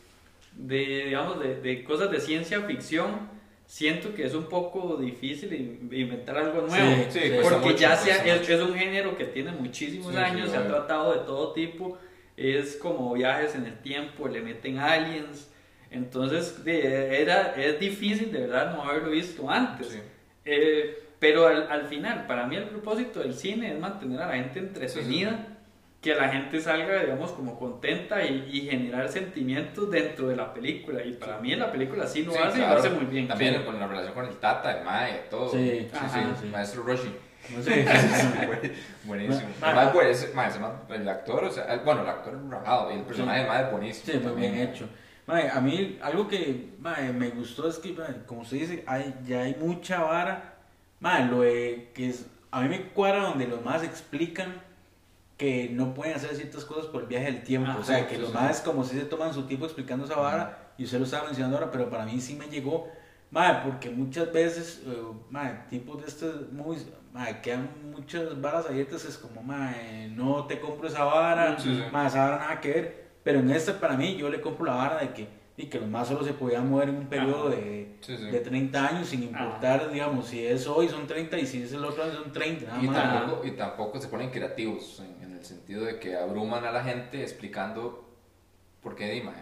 de 0.53 1.05
digamos, 1.05 1.39
de, 1.39 1.61
de 1.61 1.83
cosas 1.83 2.09
de 2.11 2.19
ciencia 2.19 2.61
ficción, 2.61 3.29
siento 3.67 4.13
que 4.15 4.25
es 4.25 4.33
un 4.33 4.45
poco 4.45 4.97
difícil 4.97 5.53
in- 5.53 5.89
inventar 5.93 6.37
algo 6.37 6.61
nuevo. 6.67 7.05
Sí, 7.09 7.19
cuesta 7.29 7.41
porque 7.43 7.57
mucho, 7.73 7.77
ya 7.77 7.95
sea, 7.95 8.25
es, 8.25 8.49
es 8.49 8.61
un 8.61 8.73
género 8.73 9.15
que 9.15 9.25
tiene 9.25 9.51
muchísimos 9.51 10.07
Sí, 10.07 10.13
sí, 10.17 10.23
años, 10.23 10.49
se 10.51 10.57
ha 10.57 10.67
tratado 10.67 11.13
de 11.13 11.19
todo 11.25 11.53
tipo, 11.53 11.97
es 12.35 12.75
como 12.77 13.13
viajes 13.13 13.55
en 13.55 13.67
el 13.67 13.77
tiempo, 13.81 14.27
le 14.27 14.41
meten 14.41 14.79
aliens. 14.79 15.47
Entonces, 15.91 16.59
era, 16.65 17.53
es 17.55 17.79
difícil 17.79 18.31
de 18.31 18.41
verdad 18.47 18.73
no 18.75 18.83
haberlo 18.83 19.11
visto 19.11 19.49
antes. 19.49 19.99
Sí. 20.43 20.51
Eh, 20.53 21.03
pero 21.19 21.47
al, 21.47 21.69
al 21.71 21.85
final, 21.85 22.25
para 22.25 22.47
mí 22.47 22.55
el 22.55 22.63
propósito 22.65 23.19
del 23.19 23.33
cine 23.35 23.73
es 23.73 23.79
mantener 23.79 24.21
a 24.21 24.27
la 24.27 24.33
gente 24.33 24.59
entretenida, 24.59 25.47
que 26.01 26.15
la 26.15 26.29
gente 26.29 26.59
salga, 26.59 26.99
digamos, 27.01 27.31
como 27.33 27.59
contenta 27.59 28.23
y, 28.25 28.49
y 28.51 28.61
generar 28.67 29.07
sentimientos 29.07 29.91
dentro 29.91 30.29
de 30.29 30.35
la 30.35 30.51
película. 30.51 31.03
Y 31.03 31.11
para 31.13 31.37
mí 31.37 31.53
en 31.53 31.59
la 31.59 31.71
película 31.71 32.07
sí 32.07 32.23
lo 32.23 32.31
Sí, 32.31 32.39
hace 32.39 32.57
y 32.57 32.61
claro. 32.61 32.73
lo 32.73 32.79
hace 32.79 32.89
muy 32.89 33.05
bien. 33.05 33.27
También 33.27 33.53
claro. 33.53 33.67
con 33.67 33.79
la 33.79 33.85
relación 33.85 34.13
con 34.15 34.25
el 34.25 34.35
Tata, 34.37 34.79
el 34.79 34.83
Mae, 34.83 35.25
todo. 35.29 35.51
Sí, 35.51 35.87
sí, 35.93 35.99
sí, 36.11 36.19
sí. 36.41 36.47
Maestro 36.47 36.81
Roshi. 36.83 37.15
No 37.55 37.61
sé, 37.61 37.83
sí, 37.85 37.97
sí, 37.97 38.27
sí. 38.63 38.71
Buenísimo. 39.03 39.49
Además, 39.61 39.89
pues, 39.93 40.33
el 40.89 41.07
actor, 41.09 41.43
o 41.43 41.51
sea, 41.51 41.65
el- 41.65 41.79
bueno, 41.81 42.01
el 42.01 42.09
actor 42.09 42.33
es 42.33 42.49
rajado 42.49 42.91
y 42.91 42.95
el 42.95 43.01
personaje 43.03 43.45
más 43.45 43.61
es 43.65 43.71
buenísimo. 43.71 44.19
Sí, 44.19 44.27
muy 44.27 44.41
bien 44.41 44.55
hecho. 44.59 44.87
Mae, 45.27 45.49
a 45.49 45.61
mí 45.61 45.99
algo 46.01 46.27
que 46.27 46.73
mae, 46.79 47.13
me 47.13 47.29
gustó 47.29 47.69
es 47.69 47.77
que, 47.77 47.93
mae, 47.93 48.25
como 48.25 48.41
usted 48.41 48.57
dice, 48.57 48.83
hay, 48.87 49.13
ya 49.25 49.41
hay 49.41 49.55
mucha 49.55 50.01
vara. 50.01 50.55
Mae, 50.99 51.25
lo 51.27 51.41
de 51.41 51.91
que 51.93 52.09
es, 52.09 52.25
a 52.51 52.61
mí 52.61 52.69
me 52.69 52.89
cuadra 52.89 53.23
donde 53.23 53.47
los 53.47 53.63
más 53.63 53.83
explican 53.83 54.61
que 55.37 55.69
no 55.71 55.93
pueden 55.93 56.15
hacer 56.15 56.35
ciertas 56.35 56.65
cosas 56.65 56.85
por 56.85 57.01
el 57.03 57.07
viaje 57.07 57.25
del 57.25 57.43
tiempo. 57.43 57.69
Ajá, 57.69 57.79
o 57.79 57.83
sea, 57.83 58.07
que 58.07 58.15
sí, 58.15 58.21
los 58.21 58.29
sí. 58.29 58.35
más 58.35 58.61
como 58.61 58.83
si 58.83 58.97
se 58.97 59.05
toman 59.05 59.33
su 59.33 59.43
tiempo 59.43 59.65
explicando 59.65 60.05
esa 60.05 60.15
vara 60.15 60.73
y 60.77 60.83
usted 60.83 60.99
lo 60.99 61.05
estaba 61.05 61.25
mencionando 61.25 61.57
ahora, 61.57 61.71
pero 61.71 61.89
para 61.89 62.05
mí 62.05 62.19
sí 62.21 62.35
me 62.35 62.47
llegó. 62.47 62.87
Mae, 63.31 63.61
porque 63.63 63.89
muchas 63.89 64.31
veces, 64.33 64.83
eh, 64.85 65.01
mae, 65.29 65.63
tipos 65.69 66.01
de 66.01 66.07
estos 66.07 66.51
movies, 66.51 66.85
mae, 67.13 67.39
quedan 67.41 67.69
muchas 67.91 68.39
varas 68.41 68.65
abiertas, 68.65 69.05
es 69.05 69.17
como, 69.17 69.41
mae, 69.41 70.09
no 70.09 70.45
te 70.45 70.59
compro 70.59 70.87
esa 70.87 71.05
vara, 71.05 71.57
Sí, 71.57 71.73
sí. 71.75 71.83
mae, 71.91 72.07
esa 72.07 72.25
vara 72.25 72.37
nada 72.37 72.59
que 72.59 72.69
ver. 72.69 73.10
Pero 73.23 73.39
en 73.39 73.51
esta, 73.51 73.79
para 73.79 73.95
mí, 73.95 74.15
yo 74.15 74.29
le 74.29 74.41
compro 74.41 74.65
la 74.65 74.73
vara 74.75 74.97
de 74.99 75.13
que, 75.13 75.27
y 75.57 75.65
que 75.67 75.79
los 75.79 75.87
más 75.89 76.07
solo 76.07 76.23
se 76.23 76.33
podían 76.33 76.69
mover 76.69 76.89
en 76.89 76.95
un 76.95 77.07
periodo 77.07 77.47
Ajá. 77.49 77.55
de, 77.57 77.95
Sí, 78.01 78.17
sí. 78.17 78.25
de 78.25 78.39
30 78.39 78.87
años, 78.87 79.07
sin 79.09 79.23
importar, 79.23 79.91
digamos, 79.91 80.27
si 80.27 80.43
es 80.45 80.65
hoy 80.67 80.87
son 80.89 81.05
30 81.05 81.37
y 81.37 81.45
si 81.45 81.61
es 81.61 81.73
el 81.73 81.85
otro 81.85 82.03
año 82.03 82.13
son 82.13 82.31
30, 82.31 82.65
nada 82.67 82.83
Y 82.83 82.87
más. 82.87 82.95
tampoco, 83.19 83.45
y 83.47 83.51
tampoco 83.51 83.99
se 83.99 84.07
ponen 84.07 84.31
creativos 84.31 85.01
en, 85.01 85.23
en 85.23 85.37
el 85.37 85.45
sentido 85.45 85.85
de 85.85 85.99
que 85.99 86.15
abruman 86.17 86.65
a 86.65 86.71
la 86.71 86.83
gente 86.83 87.21
explicando 87.21 88.09
por 88.81 88.95
qué, 88.95 89.11
di, 89.11 89.21
mae, 89.21 89.35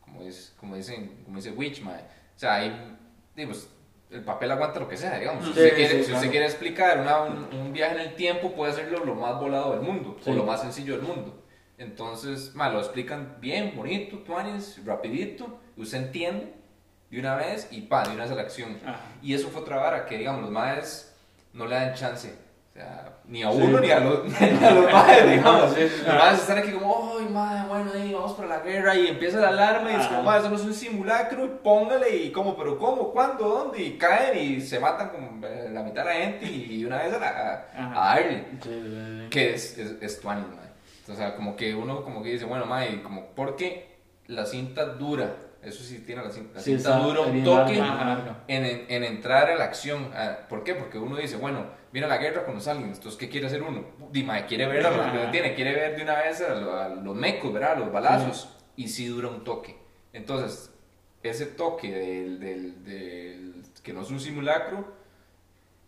como, 0.00 0.20
es, 0.22 0.54
como, 0.60 0.76
dicen, 0.76 1.22
como 1.24 1.36
dice 1.36 1.52
Witch, 1.52 1.80
mae. 1.82 2.00
o 2.02 2.38
sea, 2.38 2.56
hay, 2.56 2.96
di, 3.34 3.46
pues, 3.46 3.68
el 4.10 4.22
papel 4.22 4.50
aguanta 4.50 4.78
lo 4.80 4.86
que 4.88 4.96
sea, 4.98 5.18
digamos. 5.18 5.44
Si, 5.46 5.52
Sí, 5.54 5.58
usted, 5.60 5.74
quiere, 5.76 5.90
sí, 5.90 5.98
si 6.00 6.04
claro. 6.04 6.16
usted 6.18 6.30
quiere 6.30 6.46
explicar 6.46 7.00
una- 7.00 7.22
un, 7.22 7.48
un 7.58 7.72
viaje 7.72 7.94
en 7.94 8.00
el 8.08 8.14
tiempo, 8.14 8.52
puede 8.52 8.72
hacerlo 8.72 9.02
lo 9.04 9.14
más 9.14 9.40
volado 9.40 9.72
del 9.72 9.80
mundo, 9.80 10.16
Sí. 10.22 10.30
o 10.30 10.34
lo 10.34 10.44
más 10.44 10.60
sencillo 10.60 10.96
del 10.96 11.02
mundo. 11.06 11.42
Entonces, 11.78 12.54
mae, 12.54 12.72
lo 12.72 12.78
explican 12.78 13.36
bien, 13.40 13.72
bonito, 13.76 14.18
tuanis, 14.18 14.80
rapidito, 14.84 15.58
y 15.76 15.82
usted 15.82 15.98
entiende 15.98 16.54
de 17.10 17.20
una 17.20 17.34
vez 17.36 17.68
y 17.70 17.82
pa, 17.82 18.04
de 18.04 18.14
una 18.14 18.22
vez 18.24 18.32
a 18.32 18.36
la 18.36 18.42
acción. 18.42 18.78
Ajá. 18.84 19.00
Y 19.22 19.34
eso 19.34 19.48
fue 19.48 19.62
otra 19.62 19.76
vara 19.76 20.06
que, 20.06 20.18
digamos, 20.18 20.42
los 20.42 20.50
maes 20.50 21.14
no 21.52 21.66
le 21.66 21.74
dan 21.74 21.94
chance. 21.94 22.32
O 22.70 22.76
sea, 22.76 23.12
ni 23.26 23.42
a 23.44 23.52
Sí. 23.52 23.58
uno 23.60 23.78
ni 23.78 23.90
a 23.90 24.00
los, 24.00 24.24
ni 24.40 24.64
a 24.64 24.70
los 24.72 24.92
maes, 24.92 25.30
digamos. 25.30 25.74
Sí, 25.74 25.80
sí, 25.82 25.88
sí. 25.96 26.02
Los 26.06 26.14
maes 26.16 26.40
están 26.40 26.58
aquí 26.58 26.72
como, 26.72 27.16
ay, 27.18 27.26
mae, 27.30 27.66
bueno, 27.68 27.90
ahí 27.94 28.12
vamos 28.12 28.32
para 28.34 28.48
la 28.48 28.58
guerra. 28.60 28.96
Y 28.96 29.06
empieza 29.08 29.38
la 29.38 29.48
alarma 29.48 29.92
y 29.92 29.94
es 29.96 30.06
como, 30.06 30.22
mae, 30.24 30.40
eso 30.40 30.50
no 30.50 30.56
es 30.56 30.62
un 30.62 30.74
simulacro. 30.74 31.44
Y 31.44 31.48
póngale, 31.62 32.16
y 32.16 32.32
como, 32.32 32.56
pero 32.56 32.76
¿cómo? 32.78 33.12
¿Cuándo? 33.12 33.48
¿Dónde? 33.48 33.80
Y 33.82 33.96
caen 33.98 34.36
y 34.38 34.60
se 34.60 34.80
matan 34.80 35.10
como 35.10 35.46
eh, 35.46 35.68
la 35.72 35.82
mitad 35.84 36.04
de 36.04 36.08
la 36.08 36.20
gente 36.20 36.46
y 36.46 36.84
una 36.84 36.98
vez 37.02 37.14
a, 37.14 37.18
la, 37.18 37.64
a, 37.76 37.94
darle. 38.16 38.44
Sí, 38.62 38.70
sí, 38.70 39.20
sí. 39.22 39.28
Que 39.30 39.54
es, 39.54 39.78
es, 39.78 39.94
es 40.00 40.20
tuanis, 40.20 40.46
mae. 40.48 40.63
O 41.08 41.14
sea, 41.14 41.36
como 41.36 41.56
que 41.56 41.74
uno 41.74 42.02
como 42.02 42.22
que 42.22 42.30
dice, 42.30 42.44
bueno, 42.46 42.66
mae, 42.66 43.02
como, 43.02 43.26
porque 43.34 43.96
la 44.26 44.46
cinta 44.46 44.84
dura. 44.86 45.36
Eso 45.62 45.82
sí 45.82 45.98
tiene 46.00 46.22
la 46.22 46.30
cinta. 46.30 46.54
La 46.56 46.60
Sí, 46.60 46.74
cinta 46.74 46.98
dura 46.98 47.20
un 47.22 47.42
toque 47.42 47.76
larga, 47.76 47.92
Ajá. 47.94 48.04
larga. 48.04 48.44
en, 48.48 48.64
en, 48.66 48.86
en 48.88 49.04
entrar 49.04 49.50
a 49.50 49.54
la 49.56 49.64
acción. 49.64 50.10
Ah, 50.14 50.38
¿Por 50.48 50.62
qué? 50.62 50.74
Porque 50.74 50.98
uno 50.98 51.16
dice, 51.16 51.36
bueno, 51.36 51.66
viene 51.92 52.06
la 52.06 52.18
guerra 52.18 52.44
con 52.44 52.54
los 52.54 52.68
aliens, 52.68 52.96
entonces, 52.98 53.18
¿qué 53.18 53.28
quiere 53.30 53.46
hacer 53.46 53.62
uno? 53.62 53.82
Dime, 54.10 54.44
quiere 54.46 54.66
ver 54.66 54.84
a 54.86 54.90
los 54.90 55.00
Ajá. 55.00 55.30
tiene, 55.30 55.54
quiere 55.54 55.72
ver 55.74 55.96
de 55.96 56.02
una 56.02 56.16
vez 56.16 56.40
a, 56.42 56.54
lo- 56.54 56.76
a 56.76 56.88
los 56.88 57.14
mecos, 57.16 57.52
¿verdad? 57.52 57.72
A 57.72 57.78
los 57.80 57.92
balazos. 57.92 58.48
Y 58.76 58.88
sí 58.88 59.06
dura 59.06 59.28
un 59.28 59.42
toque. 59.44 59.76
Entonces, 60.12 60.70
ese 61.22 61.46
toque 61.46 61.90
del, 61.92 62.40
del, 62.40 62.84
del- 62.84 63.62
que 63.82 63.92
no 63.94 64.02
es 64.02 64.10
un 64.10 64.20
simulacro, 64.20 64.92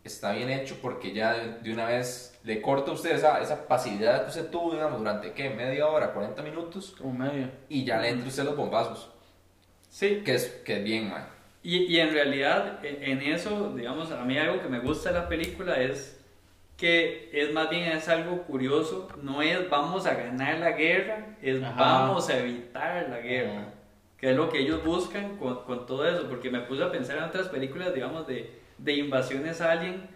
está 0.07 0.33
bien 0.33 0.51
hecho 0.51 0.77
porque 0.83 1.13
ya 1.13 1.35
de, 1.35 1.59
de 1.61 1.73
una 1.73 1.87
vez 1.87 2.39
le 2.45 2.63
corta 2.63 2.91
a 2.91 2.95
usted 2.95 3.11
esa, 3.15 3.41
esa 3.41 3.67
pasividad 3.67 4.23
que 4.23 4.29
usted 4.29 4.51
tuvo, 4.51 4.73
digamos, 4.73 4.99
durante, 4.99 5.33
¿qué? 5.33 5.51
Media 5.51 5.87
hora, 5.89 6.13
40 6.13 6.43
minutos, 6.43 6.95
Como 6.99 7.13
medio. 7.13 7.49
y 7.69 7.85
ya 7.85 7.99
le 7.99 8.11
entra 8.11 8.29
usted 8.29 8.45
los 8.45 8.57
bombazos, 8.57 9.11
Sí, 9.89 10.23
que 10.25 10.35
es, 10.35 10.47
que 10.65 10.79
es 10.79 10.85
bien, 10.85 11.11
man. 11.11 11.27
Y, 11.63 11.85
y 11.85 11.99
en 12.01 12.13
realidad, 12.13 12.85
e- 12.85 13.11
en 13.11 13.21
eso, 13.23 13.73
digamos, 13.75 14.11
a 14.13 14.25
mí 14.25 14.37
algo 14.39 14.61
que 14.63 14.69
me 14.69 14.79
gusta 14.81 15.11
de 15.13 15.19
la 15.21 15.29
película 15.29 15.81
es 15.81 16.21
que 16.77 17.31
es 17.33 17.53
más 17.53 17.71
bien 17.71 17.85
es 17.85 18.09
algo 18.09 18.43
curioso, 18.43 19.09
no 19.23 19.41
es 19.43 19.69
vamos 19.71 20.05
a 20.07 20.15
ganar 20.15 20.59
la 20.59 20.73
guerra, 20.73 21.37
es 21.41 21.63
Ajá. 21.63 21.75
vamos 21.81 22.29
a 22.29 22.39
evitar 22.39 23.09
la 23.09 23.19
guerra, 23.21 23.53
Ajá. 23.61 23.69
que 24.19 24.31
es 24.31 24.37
lo 24.37 24.51
que 24.51 24.59
ellos 24.59 24.85
buscan 24.85 25.37
con, 25.39 25.65
con 25.65 25.87
todo 25.87 26.07
eso, 26.07 26.29
porque 26.29 26.51
me 26.51 26.61
puse 26.61 26.83
a 26.85 26.93
pensar 26.93 27.17
en 27.19 27.25
otras 27.25 27.49
películas, 27.49 27.95
digamos, 27.95 28.27
de, 28.27 28.61
de 28.79 28.93
invasiones 28.95 29.61
alien, 29.61 30.09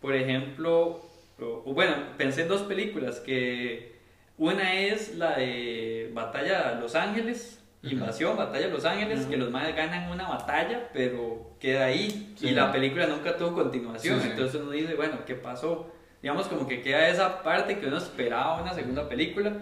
por 0.00 0.14
ejemplo, 0.14 1.00
o, 1.40 1.62
o 1.64 1.74
bueno, 1.74 1.94
pensé 2.16 2.42
en 2.42 2.48
dos 2.48 2.62
películas, 2.62 3.20
que 3.20 3.98
una 4.38 4.74
es 4.74 5.16
la 5.16 5.36
de 5.36 6.10
Batalla 6.14 6.74
de 6.74 6.80
Los 6.80 6.94
Ángeles. 6.94 7.56
Invasión, 7.82 8.36
Batalla 8.36 8.66
de 8.66 8.72
Los 8.72 8.84
Ángeles, 8.84 9.26
que 9.26 9.36
los 9.36 9.50
madres 9.50 9.76
ganan 9.76 10.10
una 10.10 10.28
batalla, 10.28 10.88
pero 10.92 11.52
queda 11.60 11.84
ahí. 11.86 12.34
Sí. 12.36 12.48
y 12.48 12.50
la 12.50 12.72
película 12.72 13.06
nunca 13.06 13.36
tuvo 13.36 13.54
continuación. 13.54 14.20
Sí. 14.20 14.28
Entonces 14.30 14.60
uno 14.60 14.72
dice, 14.72 14.94
bueno, 14.94 15.24
¿qué 15.24 15.34
pasó? 15.34 15.92
Digamos 16.20 16.48
como 16.48 16.66
que 16.66 16.82
queda 16.82 17.08
esa 17.08 17.42
parte 17.42 17.78
que 17.78 17.86
uno 17.86 17.98
esperaba 17.98 18.60
una 18.60 18.74
segunda 18.74 19.08
película. 19.08 19.52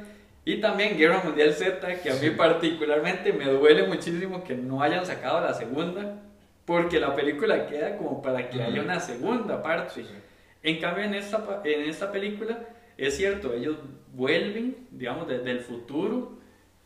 Y 0.46 0.60
también 0.60 0.96
Guerra 0.96 1.22
Mundial 1.24 1.52
Z, 1.52 2.00
que 2.02 2.10
a 2.10 2.14
mí 2.14 2.30
particularmente 2.30 3.32
me 3.32 3.46
duele 3.46 3.86
muchísimo 3.86 4.44
que 4.44 4.54
no 4.54 4.82
hayan 4.82 5.04
sacado 5.04 5.40
la 5.40 5.52
segunda, 5.52 6.22
porque 6.66 7.00
la 7.00 7.14
película 7.14 7.66
queda 7.66 7.96
como 7.96 8.20
para 8.20 8.50
que 8.50 8.62
haya 8.62 8.82
una 8.82 9.00
segunda 9.00 9.62
parte. 9.62 10.04
En 10.62 10.80
cambio, 10.80 11.04
en 11.04 11.14
esta, 11.14 11.62
en 11.64 11.88
esta 11.88 12.10
película, 12.12 12.58
es 12.98 13.16
cierto, 13.16 13.54
ellos 13.54 13.76
vuelven, 14.12 14.76
digamos, 14.90 15.28
desde 15.28 15.50
el 15.52 15.60
futuro, 15.60 16.38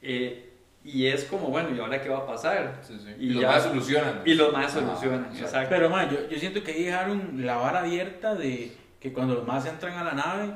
eh, 0.03 0.47
y 0.85 1.07
es 1.07 1.25
como, 1.25 1.49
bueno, 1.49 1.69
¿y 1.75 1.79
ahora 1.81 2.01
qué 2.01 2.09
va 2.11 2.19
a 2.19 2.27
pasar? 2.27 2.79
Sí, 2.83 2.99
sí. 2.99 3.15
Y 3.19 3.27
Y, 3.27 3.31
los 3.31 3.43
ya- 3.43 3.49
más 3.49 3.63
solucionan. 3.63 4.23
Y 4.25 4.35
los 4.35 4.53
más 4.53 4.67
Ah, 4.77 4.81
solucionan, 4.81 5.21
exacto. 5.27 5.45
exacto. 5.45 5.69
Pero, 5.71 5.91
man, 5.91 6.11
yo, 6.11 6.29
yo 6.29 6.39
siento 6.39 6.63
que 6.63 6.73
ahí 6.73 6.85
dejaron 6.85 7.45
la 7.47 7.57
vara 7.57 7.81
abierta 7.81 8.35
de 8.35 8.73
que 8.99 9.13
cuando 9.13 9.35
los 9.35 9.47
más 9.47 9.65
entran 9.67 9.97
a 9.97 10.05
la 10.05 10.13
nave, 10.13 10.53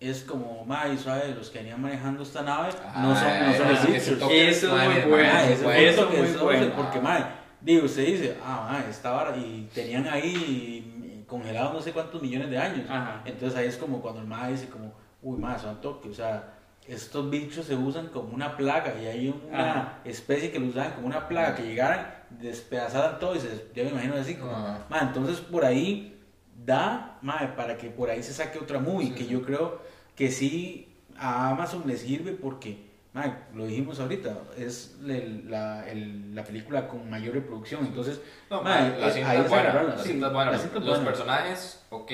es 0.00 0.22
como, 0.22 0.64
man, 0.64 0.94
y 0.94 0.96
suave, 0.98 1.34
los 1.36 1.50
que 1.50 1.58
venían 1.58 1.80
manejando 1.82 2.22
esta 2.22 2.42
nave 2.42 2.70
no 2.96 3.14
son, 3.14 3.28
no 3.46 3.54
son 3.54 3.66
Ah, 3.66 3.70
los 3.70 3.84
Eso 4.30 4.78
es 4.80 4.88
muy 4.88 5.10
bueno, 5.10 5.28
Ah, 5.32 5.50
eso 5.50 6.04
toque 6.04 6.16
muy 6.22 6.30
bueno. 6.32 6.72
Porque, 6.76 7.00
man, 7.00 7.26
digo, 7.62 7.86
usted 7.86 8.06
dice, 8.06 8.36
ah, 8.44 8.82
esta 8.88 9.10
vara, 9.12 9.36
y 9.36 9.68
tenían 9.74 10.06
ahí 10.08 11.24
congelados 11.26 11.72
no 11.74 11.80
sé 11.80 11.92
cuántos 11.92 12.20
millones 12.22 12.50
de 12.50 12.58
años. 12.58 12.86
Ajá. 12.90 13.22
Entonces 13.24 13.56
ahí 13.58 13.66
es 13.68 13.76
como 13.76 14.00
cuando 14.00 14.20
el 14.20 14.26
man 14.26 14.50
dice, 14.50 14.68
como, 14.68 14.92
uy, 15.22 15.38
man, 15.38 15.58
son 15.58 15.80
toque, 15.80 16.08
o 16.08 16.14
sea, 16.14 16.54
estos 16.88 17.30
bichos 17.30 17.66
se 17.66 17.76
usan 17.76 18.08
como 18.08 18.34
una 18.34 18.56
plaga 18.56 18.94
y 19.00 19.06
hay 19.06 19.28
una 19.48 19.70
Ajá. 19.70 19.98
especie 20.04 20.50
que 20.50 20.58
lo 20.58 20.66
usaban 20.66 20.92
como 20.94 21.06
una 21.06 21.28
plaga, 21.28 21.54
que 21.54 21.62
llegaran, 21.62 22.12
despedazaran 22.30 23.18
todo 23.20 23.36
y 23.36 23.40
se, 23.40 23.66
yo 23.74 23.84
me 23.84 23.90
imagino 23.90 24.14
así 24.14 24.34
como, 24.34 24.52
man, 24.88 25.08
entonces 25.08 25.38
por 25.38 25.64
ahí 25.64 26.18
da, 26.64 27.18
man, 27.22 27.54
para 27.56 27.76
que 27.76 27.90
por 27.90 28.10
ahí 28.10 28.22
se 28.22 28.32
saque 28.32 28.58
otra 28.58 28.80
movie, 28.80 29.08
Sí, 29.08 29.14
que 29.14 29.24
sí. 29.24 29.28
yo 29.28 29.42
creo 29.42 29.80
que 30.16 30.30
sí 30.32 30.88
a 31.16 31.50
Amazon 31.50 31.84
le 31.86 31.96
sirve 31.96 32.32
porque, 32.32 32.89
man, 33.12 33.46
lo 33.54 33.66
dijimos 33.66 33.98
ahorita, 34.00 34.36
es 34.56 34.96
el- 35.04 35.50
la, 35.50 35.88
el- 35.88 36.34
la 36.34 36.44
película 36.44 36.86
con 36.88 37.08
mayor 37.10 37.34
reproducción, 37.34 37.84
entonces, 37.86 38.20
No, 38.48 38.62
man, 38.62 39.00
la 39.00 39.08
eh, 39.08 39.12
cinta 39.12 39.34
es 39.34 39.48
buena. 39.48 39.82
La 39.82 39.98
sí, 39.98 40.08
cinta 40.10 40.28
buena. 40.28 40.50
la 40.50 40.56
Los, 40.56 40.62
cinta 40.62 40.78
los 40.78 40.88
buena. 40.88 41.04
personajes, 41.04 41.84
ok. 41.90 42.12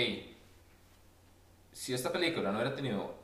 Si 1.72 1.92
esta 1.92 2.10
película 2.10 2.50
no 2.50 2.58
hubiera 2.58 2.74
tenido 2.74 3.14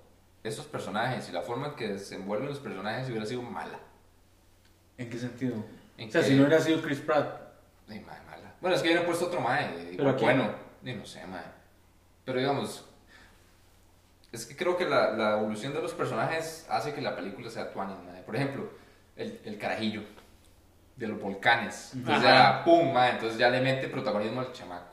esos 0.45 0.67
personajes 0.67 1.29
y 1.29 1.33
la 1.33 1.41
forma 1.43 1.69
en 1.69 1.75
que 1.77 1.89
desenvuelven 1.89 2.49
los 2.49 2.59
personajes 2.59 3.09
hubiera 3.09 3.25
sido 3.25 3.43
mala. 3.43 3.79
¿En 4.99 5.09
qué 5.09 5.19
sentido? 5.19 5.55
¿En 5.97 6.09
o 6.09 6.13
sea, 6.13 6.21
qué? 6.21 6.27
si 6.29 6.35
no 6.35 6.45
hubiera 6.45 6.61
sido 6.61 6.83
Chris 6.83 6.99
Pratt, 7.01 7.41
mae, 7.89 8.01
mala. 8.01 8.55
Bueno, 8.61 8.77
es 8.77 8.83
que 8.83 8.89
hubieran 8.89 9.07
puesto 9.07 9.27
otro 9.27 9.41
mae. 9.41 9.97
Bueno, 10.21 10.51
ni 10.83 10.95
no 10.95 11.07
sé, 11.07 11.27
mae. 11.27 11.43
Pero 12.25 12.39
digamos, 12.39 12.85
es 14.33 14.47
que 14.47 14.57
creo 14.57 14.77
que 14.77 14.87
la, 14.89 15.11
la 15.13 15.33
evolución 15.39 15.73
de 15.75 15.83
los 15.83 15.93
personajes 15.93 16.67
hace 16.71 16.93
que 16.95 17.01
la 17.01 17.15
película 17.15 17.51
sea 17.51 17.71
tuanis. 17.71 17.97
Por 18.27 18.35
ejemplo, 18.37 18.69
el, 19.17 19.41
el 19.45 19.59
carajillo 19.59 20.03
de 20.97 21.07
los 21.09 21.21
volcanes. 21.21 21.93
Entonces 21.95 22.25
Ajá. 22.25 22.59
ya, 22.59 22.65
pum, 22.65 22.97
entonces 22.97 23.39
ya 23.39 23.49
le 23.51 23.61
mete 23.61 23.89
protagonismo 23.89 24.41
al 24.41 24.53
chamaco. 24.53 24.89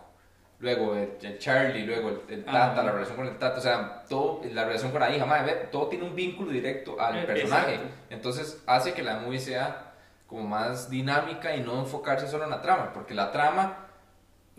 Luego 0.60 0.94
el, 0.96 1.14
el 1.22 1.40
Charlie, 1.40 1.86
luego 1.86 2.10
el, 2.10 2.22
el 2.34 2.44
Tata, 2.46 2.74
Ajá. 2.74 2.84
la 2.84 2.92
relación 2.92 3.16
con 3.16 3.28
el 3.28 3.38
Tata, 3.38 3.58
o 3.60 3.62
sea, 3.62 4.04
todo, 4.10 4.42
la 4.52 4.66
relación 4.66 4.92
con 4.92 5.00
la 5.00 5.10
hija, 5.16 5.26
mae, 5.26 5.46
ve, 5.46 5.52
todo 5.72 5.88
tiene 5.88 6.04
un 6.04 6.16
vínculo 6.16 6.52
directo 6.52 7.00
al 7.00 7.20
Eh, 7.20 7.24
personaje. 7.24 7.76
exacto. 7.76 7.94
Entonces 8.10 8.62
hace 8.68 8.94
que 8.94 9.04
la 9.04 9.20
movie 9.20 9.40
sea 9.40 9.94
como 10.28 10.44
más 10.44 10.90
dinámica 10.90 11.56
y 11.56 11.62
no 11.62 11.80
enfocarse 11.80 12.28
solo 12.28 12.44
en 12.44 12.50
la 12.50 12.62
trama, 12.62 12.92
porque 12.94 13.14
la 13.14 13.32
trama, 13.32 13.88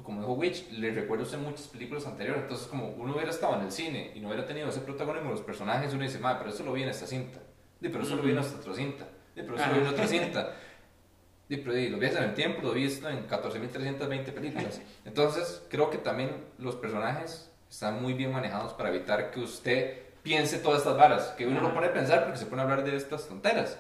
como 0.03 0.21
dijo 0.21 0.33
Witch, 0.35 0.71
le 0.73 0.91
recuerda 0.93 1.25
usted 1.25 1.39
muchas 1.39 1.69
películas 1.69 2.07
anteriores, 2.07 2.43
entonces 2.43 2.67
como 2.67 2.89
uno 2.91 3.15
hubiera 3.15 3.31
estado 3.31 3.57
en 3.57 3.63
el 3.63 3.73
cine 3.73 4.13
y 4.15 4.21
no 4.21 4.29
hubiera 4.29 4.47
tenido 4.47 4.69
ese 4.69 4.81
protagonismo 4.81 5.29
de 5.31 5.37
los 5.37 5.45
personajes, 5.45 5.93
uno 5.93 6.03
dice, 6.03 6.19
"Ma, 6.19 6.39
pero 6.39 6.51
eso 6.51 6.65
lo 6.65 6.73
vi 6.73 6.83
en 6.83 6.89
esta 6.89 7.07
cinta, 7.07 7.39
Di, 7.81 7.89
pero 7.89 8.05
eso 8.05 8.17
lo 8.17 8.23
vi 8.23 8.33
en 8.33 8.39
esta 8.39 8.59
otra 8.59 8.75
cinta, 8.75 9.09
Di, 9.35 9.43
pero 9.43 9.57
eso 9.57 9.67
lo 9.67 9.73
vi 9.75 9.81
en 9.81 9.87
otra 9.87 10.07
cinta. 10.07 10.53
Di, 11.49 11.57
pero 11.57 11.73
di, 11.75 11.89
lo 11.89 11.99
vi 11.99 12.07
en 12.07 12.17
el 12.19 12.35
tiempo, 12.35 12.63
lo 12.63 12.73
vi 12.73 12.85
en 12.85 13.27
14.320 13.27 14.33
películas. 14.33 14.81
Entonces, 15.05 15.67
creo 15.69 15.91
que 15.91 15.99
también 15.99 16.31
los 16.59 16.77
personajes 16.77 17.51
están 17.69 18.01
muy 18.01 18.13
bien 18.13 18.31
manejados 18.31 18.73
para 18.75 18.91
evitar 18.91 19.33
que 19.33 19.41
usted 19.41 19.99
piense 20.23 20.59
todas 20.59 20.79
estas 20.79 20.97
varas, 20.97 21.35
que 21.37 21.47
uno 21.47 21.59
Ajá. 21.59 21.69
lo 21.69 21.75
pone 21.75 21.89
a 21.89 21.93
pensar 21.93 22.23
porque 22.25 22.39
se 22.39 22.47
pone 22.47 22.63
a 22.63 22.65
hablar 22.65 22.85
de 22.85 22.95
estas 22.95 23.27
tonteras. 23.27 23.79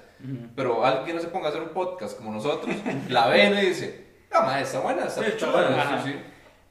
Pero 0.56 0.84
alguien 0.84 1.16
no 1.16 1.22
se 1.22 1.28
ponga 1.28 1.46
a 1.46 1.50
hacer 1.50 1.62
un 1.62 1.70
podcast 1.70 2.16
como 2.16 2.32
nosotros, 2.32 2.74
la 3.08 3.28
ve 3.28 3.46
y 3.62 3.66
dice, 3.66 4.09
ah, 4.32 4.42
madre, 4.42 4.62
está 4.62 4.80
buena, 4.80 5.04
está 5.06 5.20
Sí, 5.22 5.26
está 5.28 5.38
chula", 5.46 5.52
buena, 5.68 6.02
sí, 6.04 6.10
sí. 6.12 6.18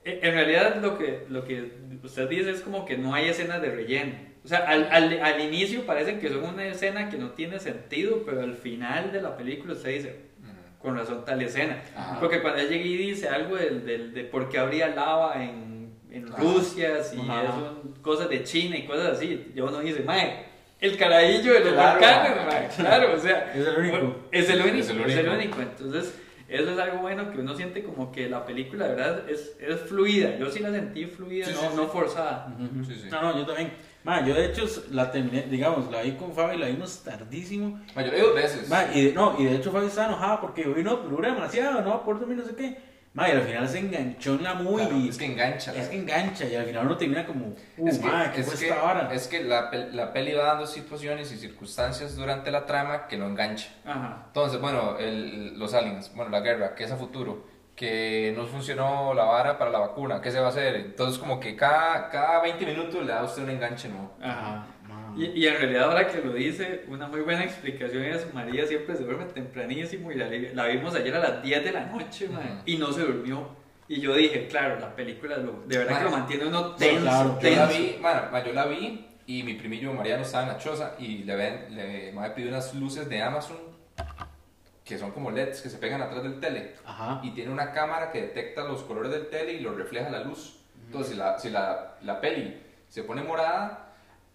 En 0.05 0.33
realidad 0.33 0.77
lo 0.81 0.97
que, 0.97 1.25
lo 1.29 1.43
que 1.45 1.71
usted 2.03 2.27
dice 2.29 2.51
es 2.51 2.61
como 2.61 2.85
que 2.85 2.97
no 2.97 3.13
hay 3.13 3.29
escenas 3.29 3.61
de 3.61 3.69
relleno. 3.69 4.13
O 4.43 4.47
sea, 4.47 4.59
al, 4.59 4.87
al, 4.91 5.21
al 5.21 5.41
inicio 5.41 5.85
parece 5.85 6.17
que 6.19 6.29
son 6.29 6.43
una 6.45 6.65
escena 6.65 7.09
que 7.09 7.17
no 7.17 7.31
tiene 7.31 7.59
sentido, 7.59 8.23
pero 8.25 8.41
al 8.41 8.55
final 8.55 9.11
de 9.11 9.21
la 9.21 9.35
película 9.35 9.73
usted 9.73 9.89
dice, 9.93 10.19
Ujú. 10.41 10.81
con 10.81 10.97
razón 10.97 11.25
tal 11.25 11.41
escena. 11.41 11.81
Ajá. 11.95 12.19
Porque 12.19 12.41
cuando 12.41 12.59
él 12.61 12.69
llega 12.69 12.85
y 12.85 12.95
dice 12.97 13.27
algo 13.27 13.57
del, 13.57 13.85
del- 13.85 14.13
de 14.13 14.23
por 14.23 14.47
qué 14.49 14.57
habría 14.57 14.87
lava 14.87 15.43
en, 15.43 15.93
en. 16.11 16.27
Rusia, 16.27 17.03
si 17.03 17.17
son 17.17 17.93
cosas 18.01 18.29
de 18.29 18.43
China 18.43 18.77
y 18.77 18.85
cosas 18.85 19.17
así, 19.17 19.51
yo 19.53 19.65
uno 19.67 19.79
dice, 19.81 20.01
mae, 20.03 20.45
el 20.79 20.97
carajillo 20.97 21.53
de 21.53 21.59
los 21.59 21.73
Claro, 21.73 21.99
volcanes, 21.99 22.45
mae. 22.47 22.67
claro, 22.77 23.13
o 23.13 23.19
sea, 23.19 23.51
Es 23.53 23.67
el 23.67 23.77
único. 23.77 24.15
es 24.31 24.49
el 24.49 24.61
único, 24.61 24.77
Es 24.77 24.85
es 24.89 24.89
el 24.89 25.25
el 25.25 25.29
único. 25.29 25.57
único. 25.57 25.61
Entonces, 25.61 26.15
eso 26.49 26.71
es 26.71 26.79
algo 26.79 26.99
bueno 26.99 27.31
que 27.31 27.39
uno 27.39 27.55
siente 27.55 27.83
como 27.83 28.11
que 28.11 28.29
la 28.29 28.45
película, 28.45 28.87
de 28.87 28.95
verdad, 28.95 29.29
es, 29.29 29.55
es 29.59 29.79
fluida. 29.81 30.37
Yo 30.37 30.49
sí 30.49 30.59
la 30.59 30.71
sentí 30.71 31.05
fluida, 31.05 31.45
Sí, 31.45 31.51
no, 31.53 31.61
sí, 31.61 31.67
sí. 31.71 31.75
no 31.75 31.87
forzada. 31.87 32.55
Ujú. 32.59 32.83
Sí, 32.85 32.95
sí. 32.95 33.07
No, 33.11 33.21
no, 33.21 33.37
yo 33.37 33.45
también. 33.45 33.71
Ma, 34.03 34.25
yo 34.25 34.33
de 34.33 34.45
hecho 34.45 34.65
la 34.91 35.11
terminé, 35.11 35.43
digamos, 35.43 35.91
la 35.91 36.01
vi 36.01 36.13
con 36.13 36.33
Fabi, 36.33 36.57
la 36.57 36.67
vimos 36.67 37.03
tardísimo. 37.03 37.79
Ma, 37.95 38.01
yo 38.01 38.11
la 38.11 38.13
vi 38.15 38.21
dos 38.21 38.35
veces. 38.35 38.69
Ma, 38.69 38.85
y 38.93 39.05
de, 39.05 39.13
no, 39.13 39.35
y 39.37 39.45
de 39.45 39.55
hecho 39.55 39.71
Fabi 39.71 39.87
estaba 39.87 40.07
enojada 40.07 40.41
porque 40.41 40.63
yo 40.63 40.73
no, 40.83 40.95
dura 40.97 41.33
demasiado, 41.33 41.81
no 41.81 41.93
aporta 41.93 42.25
mí 42.25 42.35
no 42.35 42.43
sé 42.43 42.55
qué. 42.55 42.77
Ma, 43.13 43.27
y 43.27 43.31
al 43.31 43.41
final 43.41 43.67
se 43.67 43.79
enganchó 43.79 44.35
en 44.35 44.43
la 44.43 44.53
movie. 44.53 44.85
Claro, 44.85 44.97
y 44.99 45.09
es 45.09 45.17
que 45.17 45.25
engancha. 45.25 45.73
es 45.75 45.87
que 45.87 45.97
engancha 45.97 46.45
y 46.45 46.55
al 46.55 46.65
final 46.65 46.85
uno 46.85 46.95
termina 46.95 47.25
como, 47.25 47.47
uh, 47.77 47.87
es 47.87 47.97
que, 47.97 48.07
¿qué 48.35 48.41
es 48.41 48.59
que- 48.59 48.69
vara? 48.71 49.11
es 49.13 49.27
que 49.27 49.43
la, 49.43 49.71
la 49.71 50.13
peli 50.13 50.33
va 50.33 50.43
dando 50.45 50.67
situaciones 50.67 51.31
y 51.31 51.37
circunstancias 51.37 52.15
durante 52.15 52.51
la 52.51 52.65
trama 52.67 53.07
que 53.07 53.17
lo 53.17 53.25
engancha. 53.25 53.69
Ajá. 53.83 54.25
Entonces, 54.27 54.61
bueno, 54.61 54.97
el- 54.99 55.57
los 55.57 55.73
aliens, 55.73 56.11
bueno, 56.15 56.29
la 56.29 56.41
guerra, 56.41 56.75
que 56.75 56.83
es 56.83 56.91
a 56.91 56.97
futuro, 56.97 57.47
que 57.75 58.33
no 58.37 58.45
funcionó 58.45 59.13
la 59.13 59.23
vara 59.23 59.57
para 59.57 59.71
la 59.71 59.79
vacuna, 59.79 60.21
¿qué 60.21 60.29
se 60.31 60.39
va 60.39 60.47
a 60.47 60.49
hacer? 60.49 60.75
Entonces, 60.75 61.17
como 61.17 61.39
que 61.39 61.55
cada, 61.55 62.09
cada 62.09 62.41
20 62.41 62.65
minutos 62.65 63.01
le 63.05 63.11
da 63.11 63.21
a 63.21 63.23
usted 63.23 63.41
un 63.43 63.49
enganche 63.49 63.89
nuevo. 63.89 64.11
Ajá. 64.21 64.67
Y, 65.17 65.25
y 65.25 65.47
en 65.47 65.57
realidad 65.57 65.83
ahora 65.85 66.07
que 66.07 66.21
lo 66.21 66.33
dice, 66.33 66.85
una 66.87 67.07
muy 67.07 67.21
buena 67.21 67.43
explicación 67.43 68.03
es 68.03 68.33
María 68.33 68.65
siempre 68.67 68.95
se 68.95 69.03
duerme 69.03 69.25
tempranísimo 69.25 70.11
y 70.11 70.15
la, 70.15 70.27
la 70.53 70.65
vimos 70.67 70.95
ayer 70.95 71.15
a 71.15 71.19
las 71.19 71.43
10 71.43 71.63
de 71.63 71.71
la 71.71 71.85
noche 71.87 72.27
mae, 72.29 72.45
Ujú. 72.45 72.61
y 72.65 72.77
no 72.77 72.91
se 72.91 73.01
durmió. 73.01 73.47
Y 73.87 73.99
yo 74.01 74.13
dije, 74.13 74.47
claro, 74.47 74.79
la 74.79 74.95
película 74.95 75.37
lo- 75.37 75.63
de 75.65 75.77
verdad 75.79 75.97
que 75.99 76.03
lo 76.05 76.11
mantiene 76.11 76.45
uno 76.45 76.75
tenso, 76.75 77.01
claro, 77.01 77.39
Yo 77.41 77.49
la 77.49 77.67
tenso. 77.67 77.79
vi, 77.81 77.97
bueno, 78.01 78.21
ma, 78.31 78.43
yo 78.45 78.53
la 78.53 78.65
vi 78.67 79.05
y 79.25 79.43
mi 79.43 79.55
primillo 79.55 79.93
Mariano 79.93 80.21
estaba 80.23 80.43
en 80.43 80.49
la 80.49 80.57
choza 80.59 80.95
y 80.99 81.23
le, 81.23 81.35
ven, 81.35 81.75
le 81.75 82.11
me 82.11 82.29
pidió 82.31 82.49
unas 82.49 82.73
luces 82.75 83.09
de 83.09 83.21
Amazon 83.21 83.57
que 84.83 84.97
son 84.97 85.11
como 85.11 85.29
LEDs 85.31 85.61
que 85.61 85.69
se 85.69 85.77
pegan 85.77 86.01
atrás 86.01 86.23
del 86.23 86.39
tele 86.39 86.73
Ajá. 86.85 87.19
y 87.23 87.31
tiene 87.31 87.51
una 87.51 87.71
cámara 87.71 88.11
que 88.11 88.21
detecta 88.21 88.63
los 88.63 88.81
colores 88.83 89.11
del 89.11 89.27
tele 89.29 89.53
y 89.53 89.59
los 89.59 89.75
refleja 89.75 90.09
la 90.09 90.21
luz. 90.23 90.57
Entonces, 90.85 91.11
si 91.13 91.17
la, 91.17 91.37
si 91.37 91.49
la, 91.51 91.97
la 92.01 92.19
peli 92.19 92.59
se 92.87 93.03
pone 93.03 93.21
morada, 93.21 93.88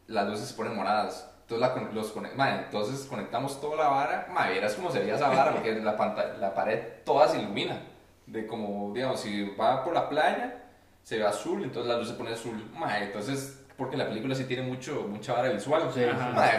las 0.06 0.28
luces 0.28 0.48
se 0.48 0.54
ponen 0.54 0.76
moradas. 0.76 1.30
Entonces, 1.42 1.68
la, 1.76 1.82
los, 1.92 2.14
conec- 2.14 2.34
ma, 2.34 2.56
entonces 2.56 3.06
conectamos 3.06 3.60
toda 3.60 3.76
la 3.76 3.88
vara. 3.88 4.28
Ma, 4.30 4.48
verás 4.48 4.74
cómo 4.74 4.90
se 4.90 5.00
veía 5.00 5.16
esa 5.16 5.28
vara, 5.28 5.52
porque 5.52 5.74
la, 5.74 5.96
pantalla, 5.96 6.34
la 6.38 6.54
pared 6.54 6.80
toda 7.04 7.28
se 7.28 7.38
ilumina. 7.40 7.80
De 8.26 8.46
como, 8.46 8.92
digamos, 8.94 9.20
si 9.20 9.50
va 9.50 9.84
por 9.84 9.92
la 9.92 10.08
playa, 10.08 10.62
se 11.02 11.18
ve 11.18 11.26
azul, 11.26 11.62
entonces 11.62 11.90
la 11.92 11.98
luz 11.98 12.08
se 12.08 12.14
pone 12.14 12.32
azul. 12.32 12.70
Entonces, 13.00 13.60
porque 13.76 13.96
la 13.96 14.06
película 14.06 14.34
sí 14.34 14.44
tiene 14.44 14.62
mucho, 14.62 15.06
mucha 15.08 15.34
vara 15.34 15.50
visual. 15.50 15.90
Sí, 15.92 16.00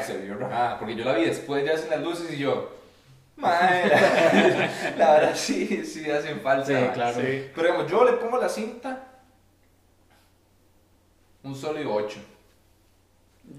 se 0.06 0.18
vio 0.20 0.38
rajada, 0.38 0.78
porque 0.78 0.96
yo 0.96 1.04
la 1.04 1.14
vi 1.14 1.26
después 1.26 1.66
ya 1.66 1.76
sin 1.78 1.90
las 1.90 2.02
luces 2.02 2.32
y 2.32 2.38
yo, 2.38 2.76
mae, 3.38 3.90
la, 4.98 5.14
verdad 5.14 5.32
sí, 5.34 5.84
sí 5.84 6.10
hacen 6.12 6.42
falta. 6.42 6.68
Sí, 6.68 6.88
claro. 6.94 7.16
Sí. 7.20 7.50
Pero 7.56 7.68
digamos, 7.68 7.92
yo 7.92 8.06
le 8.06 8.14
pongo 8.14 8.38
la 8.38 8.50
cinta 8.50 9.08
un 11.44 11.56
sólido 11.56 11.94
8. 11.94 12.20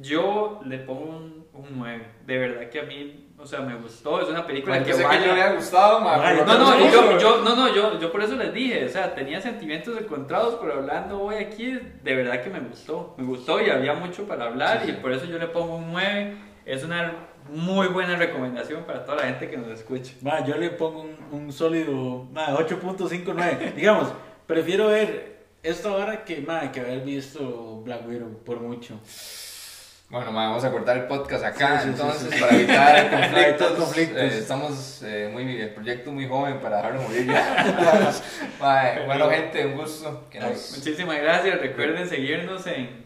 Yo 0.00 0.61
le 0.64 0.78
pongo 0.78 1.04
un, 1.16 1.46
un 1.54 1.66
9. 1.78 2.06
De 2.26 2.38
verdad 2.38 2.68
que 2.68 2.80
a 2.80 2.82
mí, 2.85 3.28
o 3.38 3.46
sea, 3.46 3.61
me 3.61 3.74
gustó. 3.76 4.20
Es 4.20 4.28
una 4.28 4.46
película 4.46 4.76
Pensé 4.76 4.90
que 4.92 4.96
que 4.98 5.04
vale- 5.04 5.26
yo 5.26 5.35
le 5.35 5.42
había 5.42 5.56
gustado, 5.56 6.00
Mae, 6.00 6.20
pero 6.35 6.46
No, 6.46 6.59
no, 6.59 6.72
Pero 6.78 6.90
yo, 6.90 7.18
yo, 7.18 7.42
no, 7.42 7.56
no, 7.56 7.74
yo, 7.74 7.98
yo 7.98 8.12
por 8.12 8.22
eso 8.22 8.37
les 8.37 8.52
dije, 8.52 8.85
o 8.85 8.88
sea, 8.88 9.14
tenía 9.14 9.40
sentimientos 9.40 9.98
encontrados, 10.00 10.59
pero 10.61 10.74
hablando 10.74 11.20
hoy 11.22 11.37
aquí, 11.37 11.78
de 12.02 12.14
verdad 12.14 12.42
que 12.42 12.50
me 12.50 12.61
gustó. 12.61 13.14
Me 13.18 13.24
gustó 13.24 13.61
y 13.61 13.70
había 13.70 13.94
mucho 13.94 14.26
para 14.26 14.46
hablar 14.46 14.82
Sí, 14.85 14.90
y 14.90 14.94
sí. 14.94 14.98
por 15.00 15.12
eso 15.12 15.24
yo 15.26 15.38
le 15.38 15.46
pongo 15.46 15.76
un 15.76 15.90
9. 15.92 16.37
Es 16.66 16.82
una 16.85 17.12
muy 17.48 17.87
buena 17.87 18.16
recomendación 18.16 18.82
para 18.85 19.04
toda 19.04 19.18
la 19.18 19.22
gente 19.28 19.48
que 19.48 19.56
nos 19.56 19.68
escuche. 19.68 20.16
Ma, 20.20 20.44
yo 20.44 20.56
le 20.56 20.70
pongo 20.70 21.02
un, 21.02 21.16
un 21.30 21.52
sólido 21.52 22.26
ma, 22.32 22.48
8.59. 22.56 23.74
Digamos, 23.74 24.09
prefiero 24.48 24.88
ver 24.88 25.37
esta 25.62 25.92
hora 25.92 26.24
que, 26.24 26.40
ma, 26.40 26.72
que 26.72 26.80
haber 26.80 27.00
visto 27.02 27.82
Black 27.85 28.06
Widow 28.09 28.40
por 28.44 28.61
mucho. 28.61 28.98
Bueno, 30.09 30.31
ma, 30.31 30.47
vamos 30.49 30.64
a 30.64 30.71
cortar 30.71 30.97
el 30.99 31.07
podcast 31.07 31.45
acá, 31.45 31.81
Sí, 31.81 31.88
sí, 31.88 31.95
sí, 31.97 32.01
entonces, 32.01 32.31
sí. 32.33 32.40
para 32.40 32.57
evitar 32.57 33.11
conflictos. 33.21 33.73
conflictos. 33.73 34.19
eh, 34.23 34.38
estamos 34.38 35.03
eh, 35.05 35.29
muy, 35.33 35.61
el 35.61 35.71
proyecto 35.71 36.12
muy 36.12 36.29
joven 36.29 36.61
para 36.61 36.77
dejarlo 36.77 37.03
morir 37.03 37.27
ya. 37.27 38.12
Ma, 38.61 38.85
bueno, 39.05 39.29
gente, 39.31 39.66
un 39.66 39.75
gusto. 39.75 40.29
Que 40.31 40.38
nos... 40.38 40.77
Muchísimas 40.79 41.19
gracias. 41.21 41.61
Recuerden 41.61 42.09
seguirnos 42.09 42.64
en, 42.69 43.05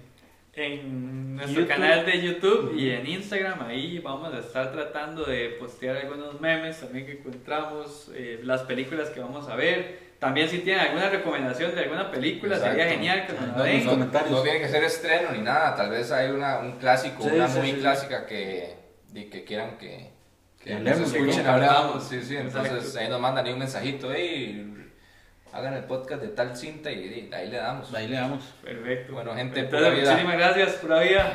en 0.53 1.37
nuestro 1.37 1.63
YouTube. 1.63 1.69
canal 1.75 2.05
de 2.05 2.21
YouTube 2.21 2.75
y 2.77 2.91
en 2.91 3.07
Instagram. 3.07 3.63
Ahí 3.63 3.99
vamos 4.01 4.35
a 4.35 4.39
estar 4.39 4.71
tratando 4.71 5.25
de 5.25 5.57
postear 5.59 5.97
algunos 5.97 6.39
memes 6.39 6.81
también 6.81 7.07
que 7.07 7.13
encontramos, 7.13 8.11
eh, 8.15 8.41
las 8.43 8.61
películas 8.65 9.09
que 9.09 9.21
vamos 9.21 9.49
a 9.49 9.57
ver. 9.57 10.10
También 10.21 10.49
si 10.49 10.59
tienen 10.59 10.83
alguna 10.85 11.09
recomendación 11.09 11.75
de 11.75 11.81
alguna 11.81 12.11
película, 12.11 12.57
sería 12.59 12.87
genial 12.89 13.27
que 13.27 13.33
nos 13.33 13.49
la 13.49 13.55
Ah, 13.57 13.63
den. 13.65 13.85
no, 13.85 13.91
comentarios. 13.93 14.31
No 14.31 14.43
tiene 14.43 14.61
que 14.61 14.69
ser 14.69 14.85
estreno 14.85 15.31
ni 15.33 15.39
nada, 15.41 15.75
tal 15.75 15.91
vez 15.91 16.13
hay 16.13 16.31
una, 16.31 16.59
un 16.59 16.73
clásico, 16.79 17.23
Sí, 17.25 17.31
una 17.35 17.49
sí, 17.49 17.59
muy 17.59 17.69
sí, 17.69 17.75
sí. 17.77 17.81
clásica 17.81 18.27
que, 18.27 18.77
y 19.15 19.25
que 19.25 19.45
quieran 19.45 19.79
que, 19.79 20.11
que 20.63 20.71
Que 20.71 20.79
nos 20.79 20.99
escuchen 21.01 21.47
hablamos. 21.47 22.05
Sí, 22.05 22.23
sí, 22.23 22.37
entonces 22.37 22.73
Exacto. 22.75 22.99
ahí 23.01 23.09
nos 23.09 23.19
mandan 23.21 23.47
ahí 23.47 23.53
un 23.55 23.59
mensajito, 23.61 24.11
hey, 24.15 24.77
hagan 25.55 25.73
el 25.75 25.85
podcast 25.85 26.21
de 26.23 26.29
tal 26.29 26.55
cinta 26.55 26.93
y, 26.93 27.29
y 27.31 27.35
ahí 27.35 27.49
le 27.49 27.57
damos. 27.57 27.93
Ahí 27.95 28.07
le 28.07 28.17
damos. 28.17 28.45
Perfecto. 28.63 29.15
Bueno, 29.15 29.35
gente, 29.35 29.61
Entonces, 29.61 29.89
pura 29.89 29.99
vida. 29.99 30.11
muchísimas 30.13 30.37
gracias. 30.39 30.71
Pura 30.75 31.01
vida. 31.01 31.33